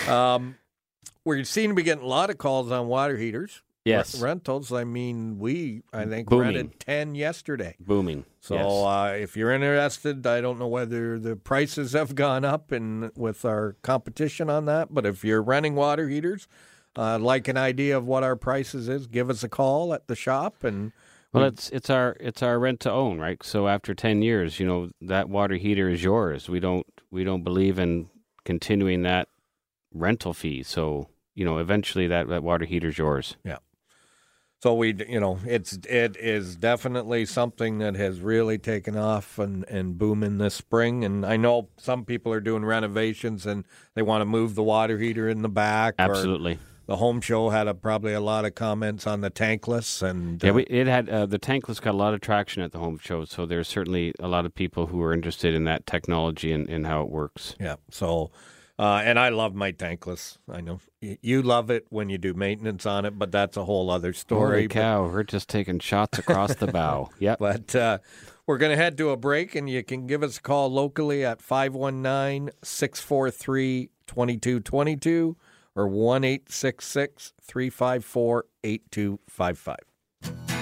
[0.07, 0.57] Um,
[1.29, 3.63] we seem to be getting a lot of calls on water heaters.
[3.85, 4.71] Yes, Re- rentals.
[4.73, 6.47] I mean, we I think Booming.
[6.57, 7.77] rented ten yesterday.
[7.81, 8.25] booming.
[8.41, 8.65] So yes.
[8.67, 13.45] uh, if you're interested, I don't know whether the prices have gone up in with
[13.45, 16.49] our competition on that, but if you're renting water heaters,
[16.97, 20.17] uh, like an idea of what our prices is, give us a call at the
[20.17, 20.93] shop and
[21.33, 23.43] well, it's it's our it's our rent to own, right?
[23.43, 26.49] So after ten years, you know that water heater is yours.
[26.49, 28.09] We don't we don't believe in
[28.45, 29.29] continuing that
[29.93, 30.63] rental fee.
[30.63, 31.09] So
[31.39, 33.37] you know eventually that that water heater's yours.
[33.45, 33.59] Yeah.
[34.61, 39.65] So we, you know, it's it is definitely something that has really taken off and
[39.69, 41.05] and booming this spring.
[41.05, 44.99] And I know some people are doing renovations and they want to move the water
[44.99, 45.95] heater in the back.
[46.01, 46.59] or Absolutely.
[46.87, 50.51] the home show had a, probably a lot of comments on the tankless and Yeah,
[50.51, 52.99] uh, we, it had uh, the tankless got a lot of traction at the home
[52.99, 56.69] show, so there's certainly a lot of people who are interested in that technology and,
[56.69, 57.55] and how it works.
[57.61, 57.77] Yeah.
[57.91, 58.33] So,
[58.79, 60.39] uh, and I love my tankless.
[60.51, 63.91] I know you love it when you do maintenance on it, but that's a whole
[63.91, 64.59] other story.
[64.59, 67.11] Holy But- cow, we're just taking shots across the bow.
[67.19, 67.39] Yep.
[67.41, 67.99] But uh,
[68.47, 71.25] we're going to head to a break, and you can give us a call locally
[71.25, 75.37] at 519 643 2222
[75.75, 80.58] or 1 354 8255.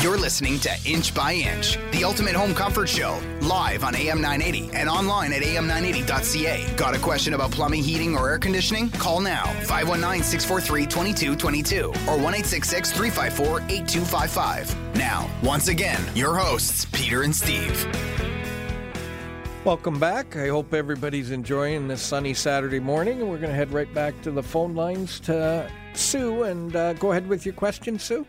[0.00, 4.70] You're listening to Inch by Inch, the ultimate home comfort show, live on AM 980
[4.72, 6.76] and online at am980.ca.
[6.76, 8.90] Got a question about plumbing, heating, or air conditioning?
[8.90, 14.94] Call now 519 643 2222 or 1 354 8255.
[14.94, 17.84] Now, once again, your hosts, Peter and Steve.
[19.64, 20.36] Welcome back.
[20.36, 24.30] I hope everybody's enjoying this sunny Saturday morning, we're going to head right back to
[24.30, 26.44] the phone lines to Sue.
[26.44, 28.24] And uh, go ahead with your question, Sue.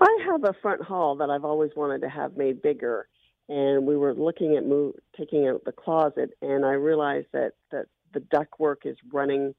[0.00, 3.08] I have a front hall that I've always wanted to have made bigger,
[3.48, 7.86] and we were looking at move, taking out the closet, and I realized that that
[8.12, 9.54] the ductwork is running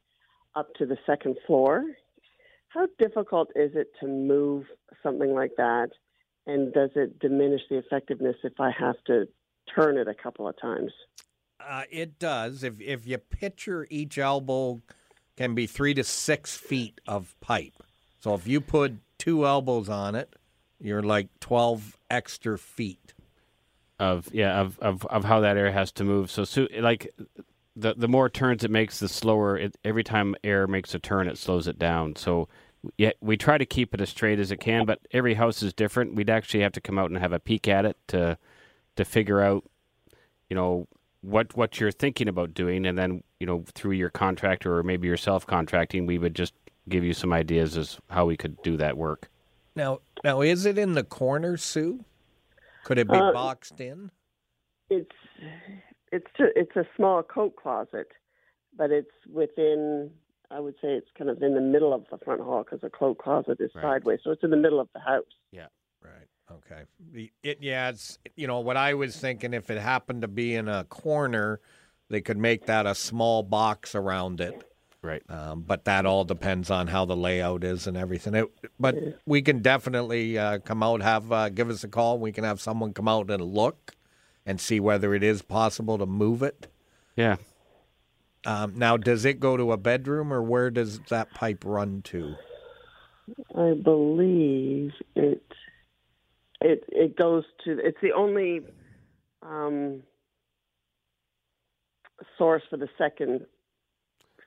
[0.56, 1.84] up to the second floor.
[2.69, 4.65] How difficult is it to move
[5.02, 5.89] something like that,
[6.45, 9.28] and does it diminish the effectiveness if I have to
[9.74, 10.91] turn it a couple of times?
[11.60, 12.63] Uh, it does.
[12.63, 14.82] If if you picture each elbow
[15.38, 17.74] can be three to six feet of pipe.
[18.19, 20.36] So if you put two elbows on it,
[20.80, 23.13] you're like twelve extra feet.
[23.99, 26.30] of yeah of, of of how that air has to move.
[26.32, 27.13] So, so like
[27.75, 29.58] the the more turns it makes, the slower.
[29.58, 32.15] It, every time air makes a turn, it slows it down.
[32.15, 32.49] So
[32.97, 35.73] yeah, we try to keep it as straight as it can, but every house is
[35.73, 36.15] different.
[36.15, 38.38] We'd actually have to come out and have a peek at it to
[38.97, 39.63] to figure out,
[40.49, 40.88] you know,
[41.21, 45.08] what what you're thinking about doing, and then you know through your contractor or maybe
[45.08, 46.54] your self contracting, we would just
[46.89, 49.30] give you some ideas as how we could do that work.
[49.76, 52.06] Now, now is it in the corner, Sue?
[52.84, 54.12] Could it be Uh, boxed in?
[54.89, 55.10] It's
[56.12, 58.08] it's ju- it's a small coat closet,
[58.78, 60.12] but it's within.
[60.52, 62.91] I would say it's kind of in the middle of the front hall because the
[62.91, 63.82] coat closet is Right.
[63.82, 65.26] sideways, so it's in the middle of the house.
[65.52, 65.67] Yeah,
[66.02, 66.28] right.
[66.52, 66.84] Okay.
[67.41, 70.67] It yeah, it's you know what I was thinking if it happened to be in
[70.67, 71.60] a corner,
[72.10, 74.63] they could make that a small box around it.
[75.06, 75.22] Right.
[75.30, 78.34] Um, but that all depends on how the layout is and everything.
[78.34, 78.96] It, but
[79.28, 82.18] we can definitely uh, come out, have uh, give us a call.
[82.18, 83.94] We can have someone come out and look
[84.48, 86.68] and see whether it is possible to move it.
[87.15, 87.36] Yeah.
[88.48, 92.36] Um, now, does it go to a bedroom or where does that pipe run to?
[93.56, 95.44] I believe it
[96.62, 97.78] it it goes to.
[97.78, 98.62] It's the only
[99.44, 100.02] um,
[102.39, 103.46] source for the second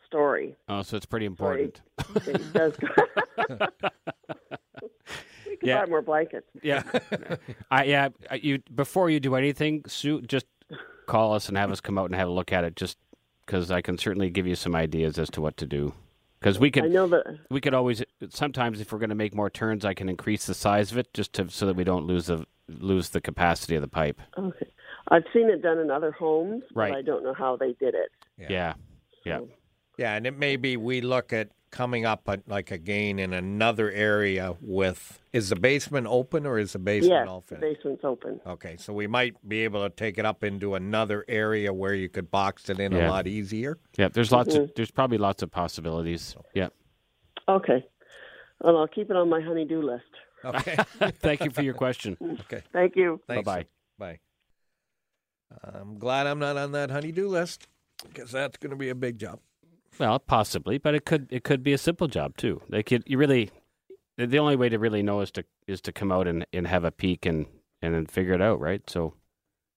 [0.08, 0.56] story.
[0.68, 1.80] Oh, so it's pretty important.
[2.26, 2.72] It does.
[5.46, 5.84] We can Yeah.
[5.84, 6.46] buy more blankets.
[6.62, 6.82] Yeah,
[7.70, 8.08] I yeah.
[8.40, 10.46] You before you do anything, Sue, just
[11.06, 12.76] call us and have us come out and have a look at it.
[12.76, 12.98] Just
[13.46, 15.94] because I can certainly give you some ideas as to what to do.
[16.38, 17.24] Because we I could know that.
[17.50, 20.54] we could always sometimes if we're going to make more turns, I can increase the
[20.54, 23.82] size of it just to so that we don't lose the lose the capacity of
[23.82, 24.20] the pipe.
[24.38, 24.68] Okay,
[25.08, 26.92] I've seen it done in other homes, Right.
[26.92, 28.10] but I don't know how they did it.
[28.38, 28.74] Yeah,
[29.24, 29.40] yeah,
[29.98, 33.90] Yeah, and it may be we look at coming up at like gain in another
[33.90, 38.40] area with is the basement open or is the basement yes, all the basement's open.
[38.46, 42.08] Okay, so we might be able to take it up into another area where you
[42.08, 43.08] could box it in Yeah.
[43.08, 43.76] a lot easier.
[43.98, 44.08] yeah.
[44.08, 44.62] There's lots Mm-hmm.
[44.64, 46.34] of there's probably lots of possibilities.
[46.54, 46.68] Yeah.
[47.48, 47.84] Okay,
[48.60, 50.04] well, I'll keep it on my honey-do list.
[50.44, 50.76] Okay.
[51.20, 52.16] Thank you for your question.
[52.42, 52.62] okay.
[52.72, 53.20] Thank you.
[53.26, 53.44] Thanks.
[53.44, 53.66] Bye-bye.
[53.98, 54.18] Bye.
[55.64, 57.66] I'm glad I'm not on that honey-do list
[58.04, 59.40] because that's going to be a big job.
[59.98, 62.62] Well, possibly, but it could it could be a simple job too.
[62.68, 63.50] They could you really
[64.16, 66.84] the only way to really know is to is to come out and, and have
[66.84, 67.46] a peek and
[67.82, 68.88] and then figure it out, right?
[68.88, 69.14] So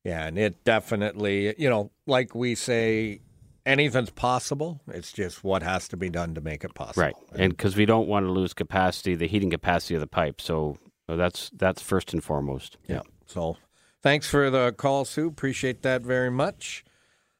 [0.03, 3.21] Yeah, and it definitely, you know, like we say,
[3.65, 4.81] anything's possible.
[4.87, 7.03] It's just what has to be done to make it possible.
[7.03, 10.41] right, and because we don't want to lose capacity, the heating capacity of the pipe.
[10.41, 12.77] So that's that's first and foremost.
[12.87, 13.01] Yeah.
[13.27, 13.57] So
[14.01, 15.27] thanks for the call, Sue.
[15.27, 16.83] Appreciate that very much.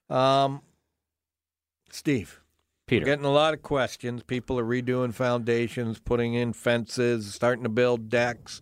[0.10, 0.62] Um,
[1.90, 2.41] Steve,
[2.92, 3.06] Peter.
[3.06, 4.22] we're getting a lot of questions.
[4.24, 8.62] People are redoing foundations, putting in fences, starting to build decks.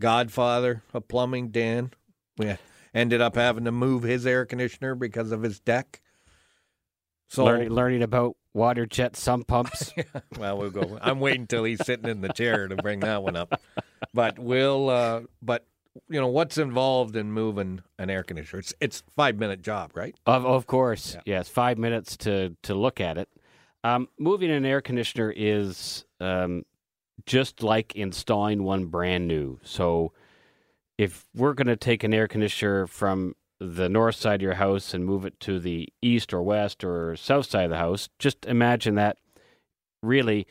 [0.00, 1.90] Godfather of plumbing, Dan,
[2.36, 2.56] we
[2.92, 6.00] ended up having to move his air conditioner because of his deck.
[7.28, 9.92] So learning, learning about water jet sump pumps.
[10.38, 10.98] well, we'll go.
[11.00, 13.60] I'm waiting until he's sitting in the chair to bring that one up.
[14.12, 14.88] But we'll.
[14.88, 15.66] Uh, but
[16.08, 18.60] you know what's involved in moving an air conditioner?
[18.60, 20.14] It's it's five minute job, right?
[20.26, 21.22] Of of course, Yeah.
[21.24, 21.48] yes.
[21.48, 23.28] Five minutes to to look at it.
[23.84, 26.64] Um, moving an air conditioner is um,
[27.26, 29.60] just like installing one brand new.
[29.62, 30.12] So,
[30.96, 34.94] if we're going to take an air conditioner from the north side of your house
[34.94, 38.46] and move it to the east or west or south side of the house, just
[38.46, 39.18] imagine that.
[40.02, 40.46] Really,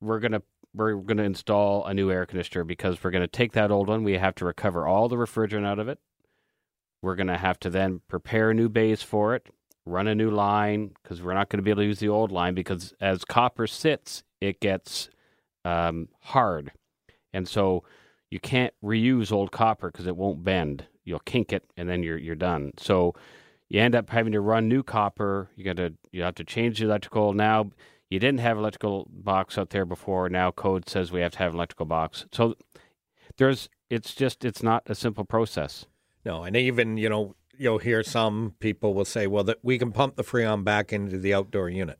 [0.00, 0.42] we're going to
[0.74, 3.88] we're going to install a new air conditioner because we're going to take that old
[3.88, 4.04] one.
[4.04, 5.98] We have to recover all the refrigerant out of it.
[7.02, 9.46] We're going to have to then prepare a new base for it,
[9.86, 12.32] run a new line because we're not going to be able to use the old
[12.32, 15.10] line because as copper sits, it gets
[15.64, 16.72] um, hard.
[17.32, 17.84] And so
[18.30, 20.86] you can't reuse old copper because it won't bend.
[21.04, 22.72] You'll kink it and then you're you're done.
[22.78, 23.14] So
[23.68, 25.50] you end up having to run new copper.
[25.56, 27.70] You got to you have to change the electrical now.
[28.08, 30.28] You didn't have electrical box out there before.
[30.28, 32.26] Now code says we have to have an electrical box.
[32.32, 32.54] So
[33.36, 35.86] there's it's just it's not a simple process.
[36.24, 39.92] No, and even you know you'll hear some people will say, well, that we can
[39.92, 41.98] pump the freon back into the outdoor unit.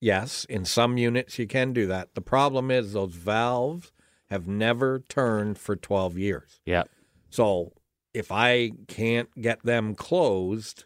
[0.00, 2.14] Yes, in some units you can do that.
[2.14, 3.92] The problem is those valves
[4.26, 6.60] have never turned for 12 years.
[6.64, 6.84] Yeah.
[7.30, 7.72] So
[8.12, 10.84] if I can't get them closed,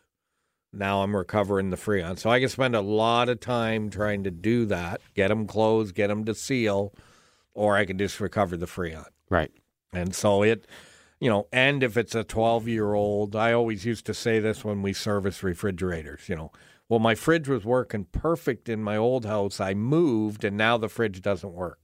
[0.73, 2.19] now I'm recovering the freon.
[2.19, 5.95] So I can spend a lot of time trying to do that, get them closed,
[5.95, 6.95] get them to seal,
[7.55, 9.07] or I can just recover the freon.
[9.29, 9.51] Right.
[9.93, 10.67] And so it,
[11.21, 14.65] you know, and if it's a 12 year old, I always used to say this
[14.65, 16.51] when we service refrigerators, you know,
[16.89, 19.61] well, my fridge was working perfect in my old house.
[19.61, 21.79] I moved and now the fridge doesn't work.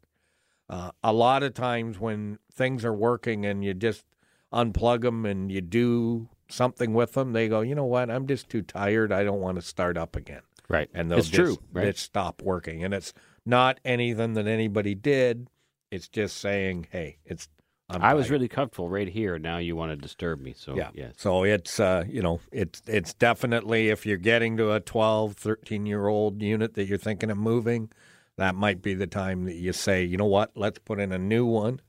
[0.69, 4.05] Uh, a lot of times when things are working and you just
[4.53, 8.11] unplug them and you do something with them, they go, you know what?
[8.11, 9.13] I'm just too tired.
[9.13, 10.43] I don't want to start up again.
[10.69, 10.89] Right.
[10.93, 11.65] And they'll it's just, true.
[11.73, 11.93] Right.
[11.93, 12.83] just stop working.
[12.83, 13.13] And it's
[13.45, 15.49] not anything that anybody did.
[15.91, 17.49] It's just saying, hey, it's.
[17.89, 18.33] I'm I was tired.
[18.33, 19.39] really comfortable right here.
[19.39, 20.55] Now you want to disturb me.
[20.57, 20.91] So yeah.
[20.95, 21.15] yes.
[21.17, 25.87] So it's uh, you know, it's it's definitely if you're getting to a 12, 13
[25.87, 27.91] year old unit that you're thinking of moving,
[28.37, 31.19] that might be the time that you say, you know what, let's put in a
[31.19, 31.81] new one,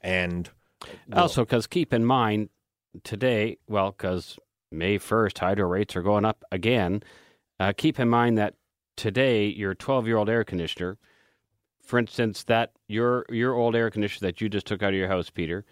[0.00, 0.50] and
[1.08, 2.48] we'll- Also, because keep in mind
[3.02, 4.38] today, well, because
[4.72, 7.02] May first hydro rates are going up again.
[7.58, 8.54] Uh, keep in mind that
[8.96, 10.96] today your 12 year old air conditioner,
[11.90, 15.08] for instance, that your your old air conditioner that you just took out of your
[15.08, 15.64] house, Peter,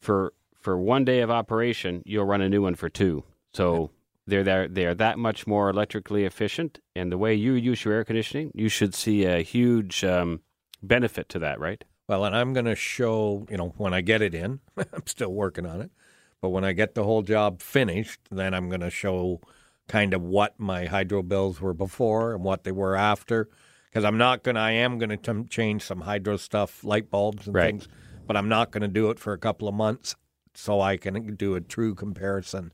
[0.00, 3.22] for for one day of operation, you'll run a new one for two.
[3.54, 3.92] So
[4.26, 8.04] they're they're they're that much more electrically efficient, and the way you use your air
[8.04, 10.40] conditioning, you should see a huge um,
[10.82, 11.84] benefit to that, right?
[12.08, 15.32] Well, and I'm going to show, you know, when I get it in, I'm still
[15.32, 15.92] working on it,
[16.40, 19.40] but when I get the whole job finished, then I'm going to show
[19.86, 23.48] kind of what my hydro bills were before and what they were after.
[23.92, 27.46] Because I'm not going to, I am going to change some hydro stuff, light bulbs
[27.46, 27.66] and Right.
[27.66, 27.88] things,
[28.26, 30.16] but I'm not going to do it for a couple of months
[30.54, 32.72] so I can do a true comparison.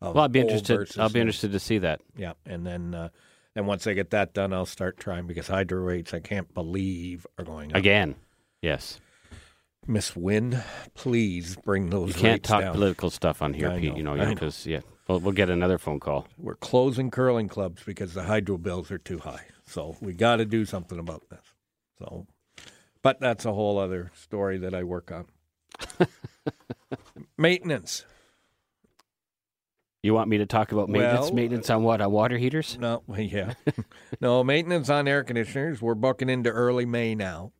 [0.00, 0.96] Of Well, I'll be interested.
[0.98, 2.00] I'll be interested to see that.
[2.16, 3.08] Yeah, and then uh,
[3.54, 7.26] then once I get that done, I'll start trying because hydro rates I can't believe
[7.36, 7.76] are going up.
[7.76, 8.14] Again,
[8.62, 9.00] yes.
[9.88, 10.62] Miss Wynne,
[10.94, 12.74] please bring those You can't talk down.
[12.74, 13.90] political stuff on here, I Pete.
[13.90, 16.28] know, You know, because yeah, we'll, we'll get another phone call.
[16.38, 19.46] We're closing curling clubs because the hydro bills are too high.
[19.70, 21.40] So we got to do something about this.
[22.00, 22.26] So,
[23.02, 25.26] but that's a whole other story that I work on.
[27.38, 28.04] Maintenance.
[30.02, 31.26] You want me to talk about maintenance?
[31.26, 32.00] Well, maintenance on what?
[32.00, 32.78] On water heaters?
[32.80, 33.52] No, yeah,
[34.18, 35.82] no maintenance on air conditioners.
[35.82, 37.52] We're booking into early May now.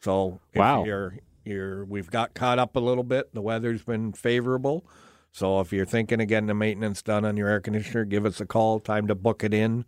[0.00, 0.84] So if Wow.
[0.84, 3.34] you're you're we've got caught up a little bit.
[3.34, 4.86] The weather's been favorable.
[5.32, 8.40] So if you're thinking of getting the maintenance done on your air conditioner, give us
[8.40, 8.78] a call.
[8.78, 9.84] Time to book it in.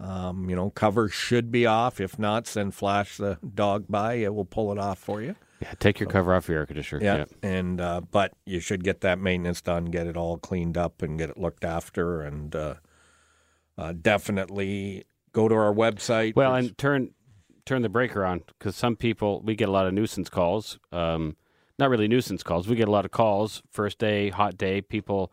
[0.00, 2.00] Um, you know, cover should be off.
[2.00, 4.14] If not, send Flash the dog by.
[4.14, 5.34] It will pull it off for you.
[5.60, 7.02] Yeah, take your cover off your air conditioner.
[7.02, 7.24] Yeah.
[7.42, 11.18] And uh, but you should get that maintenance done, get it all cleaned up, and
[11.18, 12.74] get it looked after, and uh,
[13.76, 16.36] uh, definitely go to our website.
[16.36, 17.10] Well, There's- and turn
[17.66, 20.78] turn the breaker on because some people we get a lot of nuisance calls.
[20.92, 21.36] Um,
[21.78, 22.66] not really nuisance calls.
[22.68, 23.62] We get a lot of calls.
[23.70, 25.32] First day, hot day, people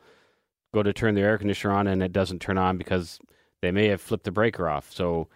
[0.74, 3.20] go to turn their air conditioner on and it doesn't turn on because
[3.66, 4.92] they may have flipped the breaker off.
[4.92, 5.28] So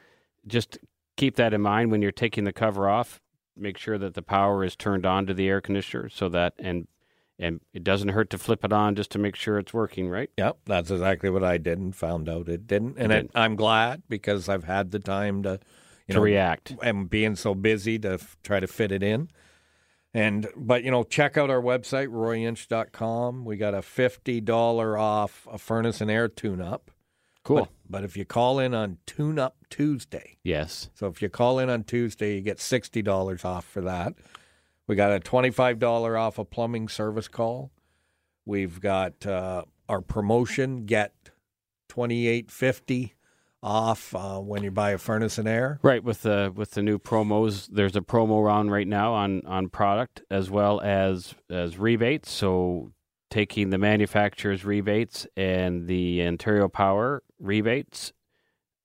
[0.47, 0.77] just
[1.17, 3.19] keep that in mind when you're taking the cover off.
[3.57, 6.87] Make sure that the power is turned on to the air conditioner so that and
[7.37, 10.29] and it doesn't hurt to flip it on just to make sure it's working, right?
[10.37, 12.97] Yep, that's exactly what I did and found out it didn't.
[12.97, 13.31] And It didn't.
[13.33, 15.59] I'm glad because I've had the time to,
[16.07, 16.75] you to know, react.
[16.83, 19.29] and being so busy to f- try to fit it in.
[20.13, 23.45] And but you know, check out our website royinch.com.
[23.45, 26.91] We got a fifty dollar off a furnace and air tune up.
[27.43, 27.61] Cool.
[27.61, 30.89] But, but if you call in on Tune Up Tuesday, yes.
[30.93, 34.13] so if you call in on Tuesday, you get sixty dollars off for that.
[34.87, 37.71] We got a twenty-five dollar off a plumbing service call.
[38.45, 41.13] We've got uh, our promotion get
[41.87, 43.13] twenty-eight fifty
[43.61, 45.79] off uh, when you buy a furnace and air.
[45.81, 49.69] Right with the with the new promos, there's a promo round right now on on
[49.69, 52.31] product as well as as rebates.
[52.31, 52.91] So
[53.29, 58.13] taking the manufacturer's rebates and the Ontario Power rebates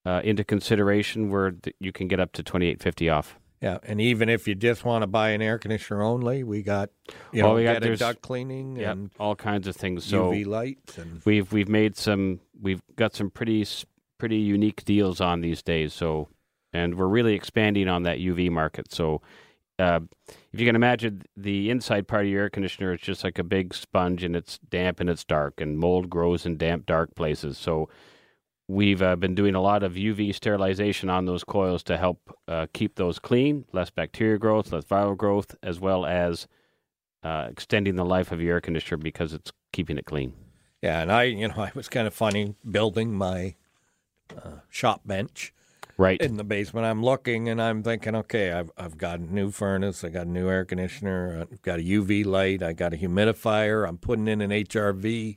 [0.06, 3.38] uh, into consideration, where you can get up to twenty eight fifty off.
[3.62, 6.90] Yeah, and even if you just want to buy an air conditioner only, we got
[7.32, 10.04] you Well, know we got- get a duct cleaning Yep, and all kinds of things.
[10.04, 13.66] So UV lights and we've we've made some we've got some pretty
[14.18, 15.94] pretty unique deals on these days.
[15.94, 16.28] So
[16.74, 18.92] and we're really expanding on that UV market.
[18.92, 19.22] So
[19.78, 20.00] uh,
[20.52, 23.44] if you can imagine, the inside part of your air conditioner is just like a
[23.44, 27.58] big sponge, and it's damp and it's dark, and mold grows in damp, dark places.
[27.58, 27.88] So
[28.68, 32.66] we've uh, been doing a lot of UV sterilization on those coils to help uh,
[32.72, 36.46] keep those clean, less bacteria growth, less viral growth, as well as
[37.24, 40.34] uh, extending the life of your air conditioner because it's keeping it clean.
[40.82, 43.56] yeah, and I you know I was kind of funny building my
[44.36, 45.52] uh, shop bench
[45.96, 46.20] Right.
[46.20, 46.86] in the basement.
[46.86, 50.30] I'm looking and I'm thinking, okay, I've I've got a new furnace, I got a
[50.30, 54.40] new air conditioner, I've got a UV light, I got a humidifier, I'm putting in
[54.40, 55.36] an HRV,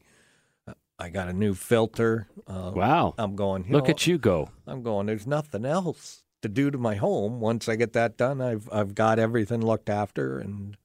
[0.68, 2.28] uh, I got a new filter.
[2.48, 3.14] Uh, Wow.
[3.18, 3.66] I'm going.
[3.70, 4.50] Look know, at you go.
[4.66, 5.06] I'm going.
[5.08, 7.40] There's nothing else to do to my home.
[7.40, 10.76] Once I get that done, I've I've got everything looked after and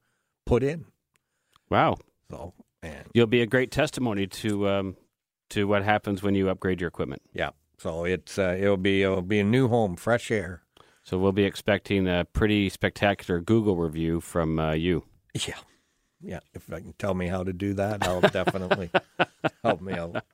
[0.45, 0.85] put in.
[1.71, 1.97] Wow.
[2.31, 2.53] So
[2.83, 4.97] and You'll be a great testimony to um,
[5.51, 7.23] to what happens when you upgrade your equipment.
[7.33, 7.51] yeah,
[7.83, 10.63] so it's uh, it'll be it'll be a new home, fresh air.
[11.03, 15.03] So we'll be expecting a pretty spectacular Google review from uh, you.
[15.35, 15.59] Yeah,
[16.21, 16.39] yeah.
[16.55, 18.91] If I can tell me how to do that, I'll definitely
[19.65, 20.25] help me out.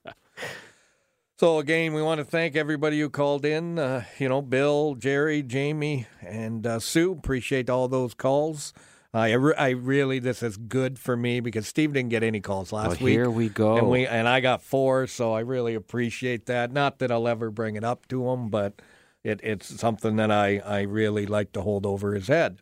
[1.38, 3.78] So again, we want to thank everybody who called in.
[3.78, 7.12] Uh, you know, Bill, Jerry, Jamie, and uh, Sue.
[7.12, 8.74] Appreciate all those calls.
[9.14, 12.72] I, re- I really this is good for me because Steve didn't get any calls
[12.72, 13.12] last Well, week.
[13.12, 13.78] here we go.
[13.78, 16.72] And we and I got four, so I really appreciate that.
[16.72, 18.82] Not that I'll ever bring it up to him, but
[19.24, 22.58] it, it's something that I, I really like to hold over his head.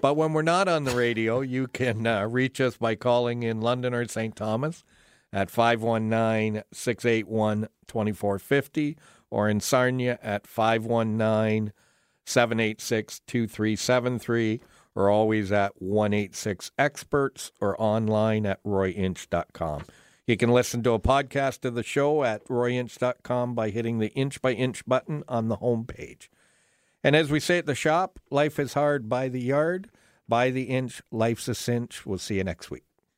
[0.00, 3.60] But when we're not on the radio, you can uh, reach us by calling in
[3.60, 4.36] London or St.
[4.36, 4.84] Thomas
[5.32, 8.96] at 519 681 2450
[9.28, 11.72] or in Sarnia at 519
[12.24, 14.60] 786 2373
[14.98, 19.84] or always at 186 Experts or online at royinch.com.
[20.26, 24.42] You can listen to a podcast of the show at royinch.com by hitting the inch
[24.42, 26.28] by inch button on the homepage.
[27.04, 29.88] And as we say at the shop, life is hard by the yard,
[30.28, 32.04] by the inch, life's a cinch.
[32.04, 32.87] We'll see you next week.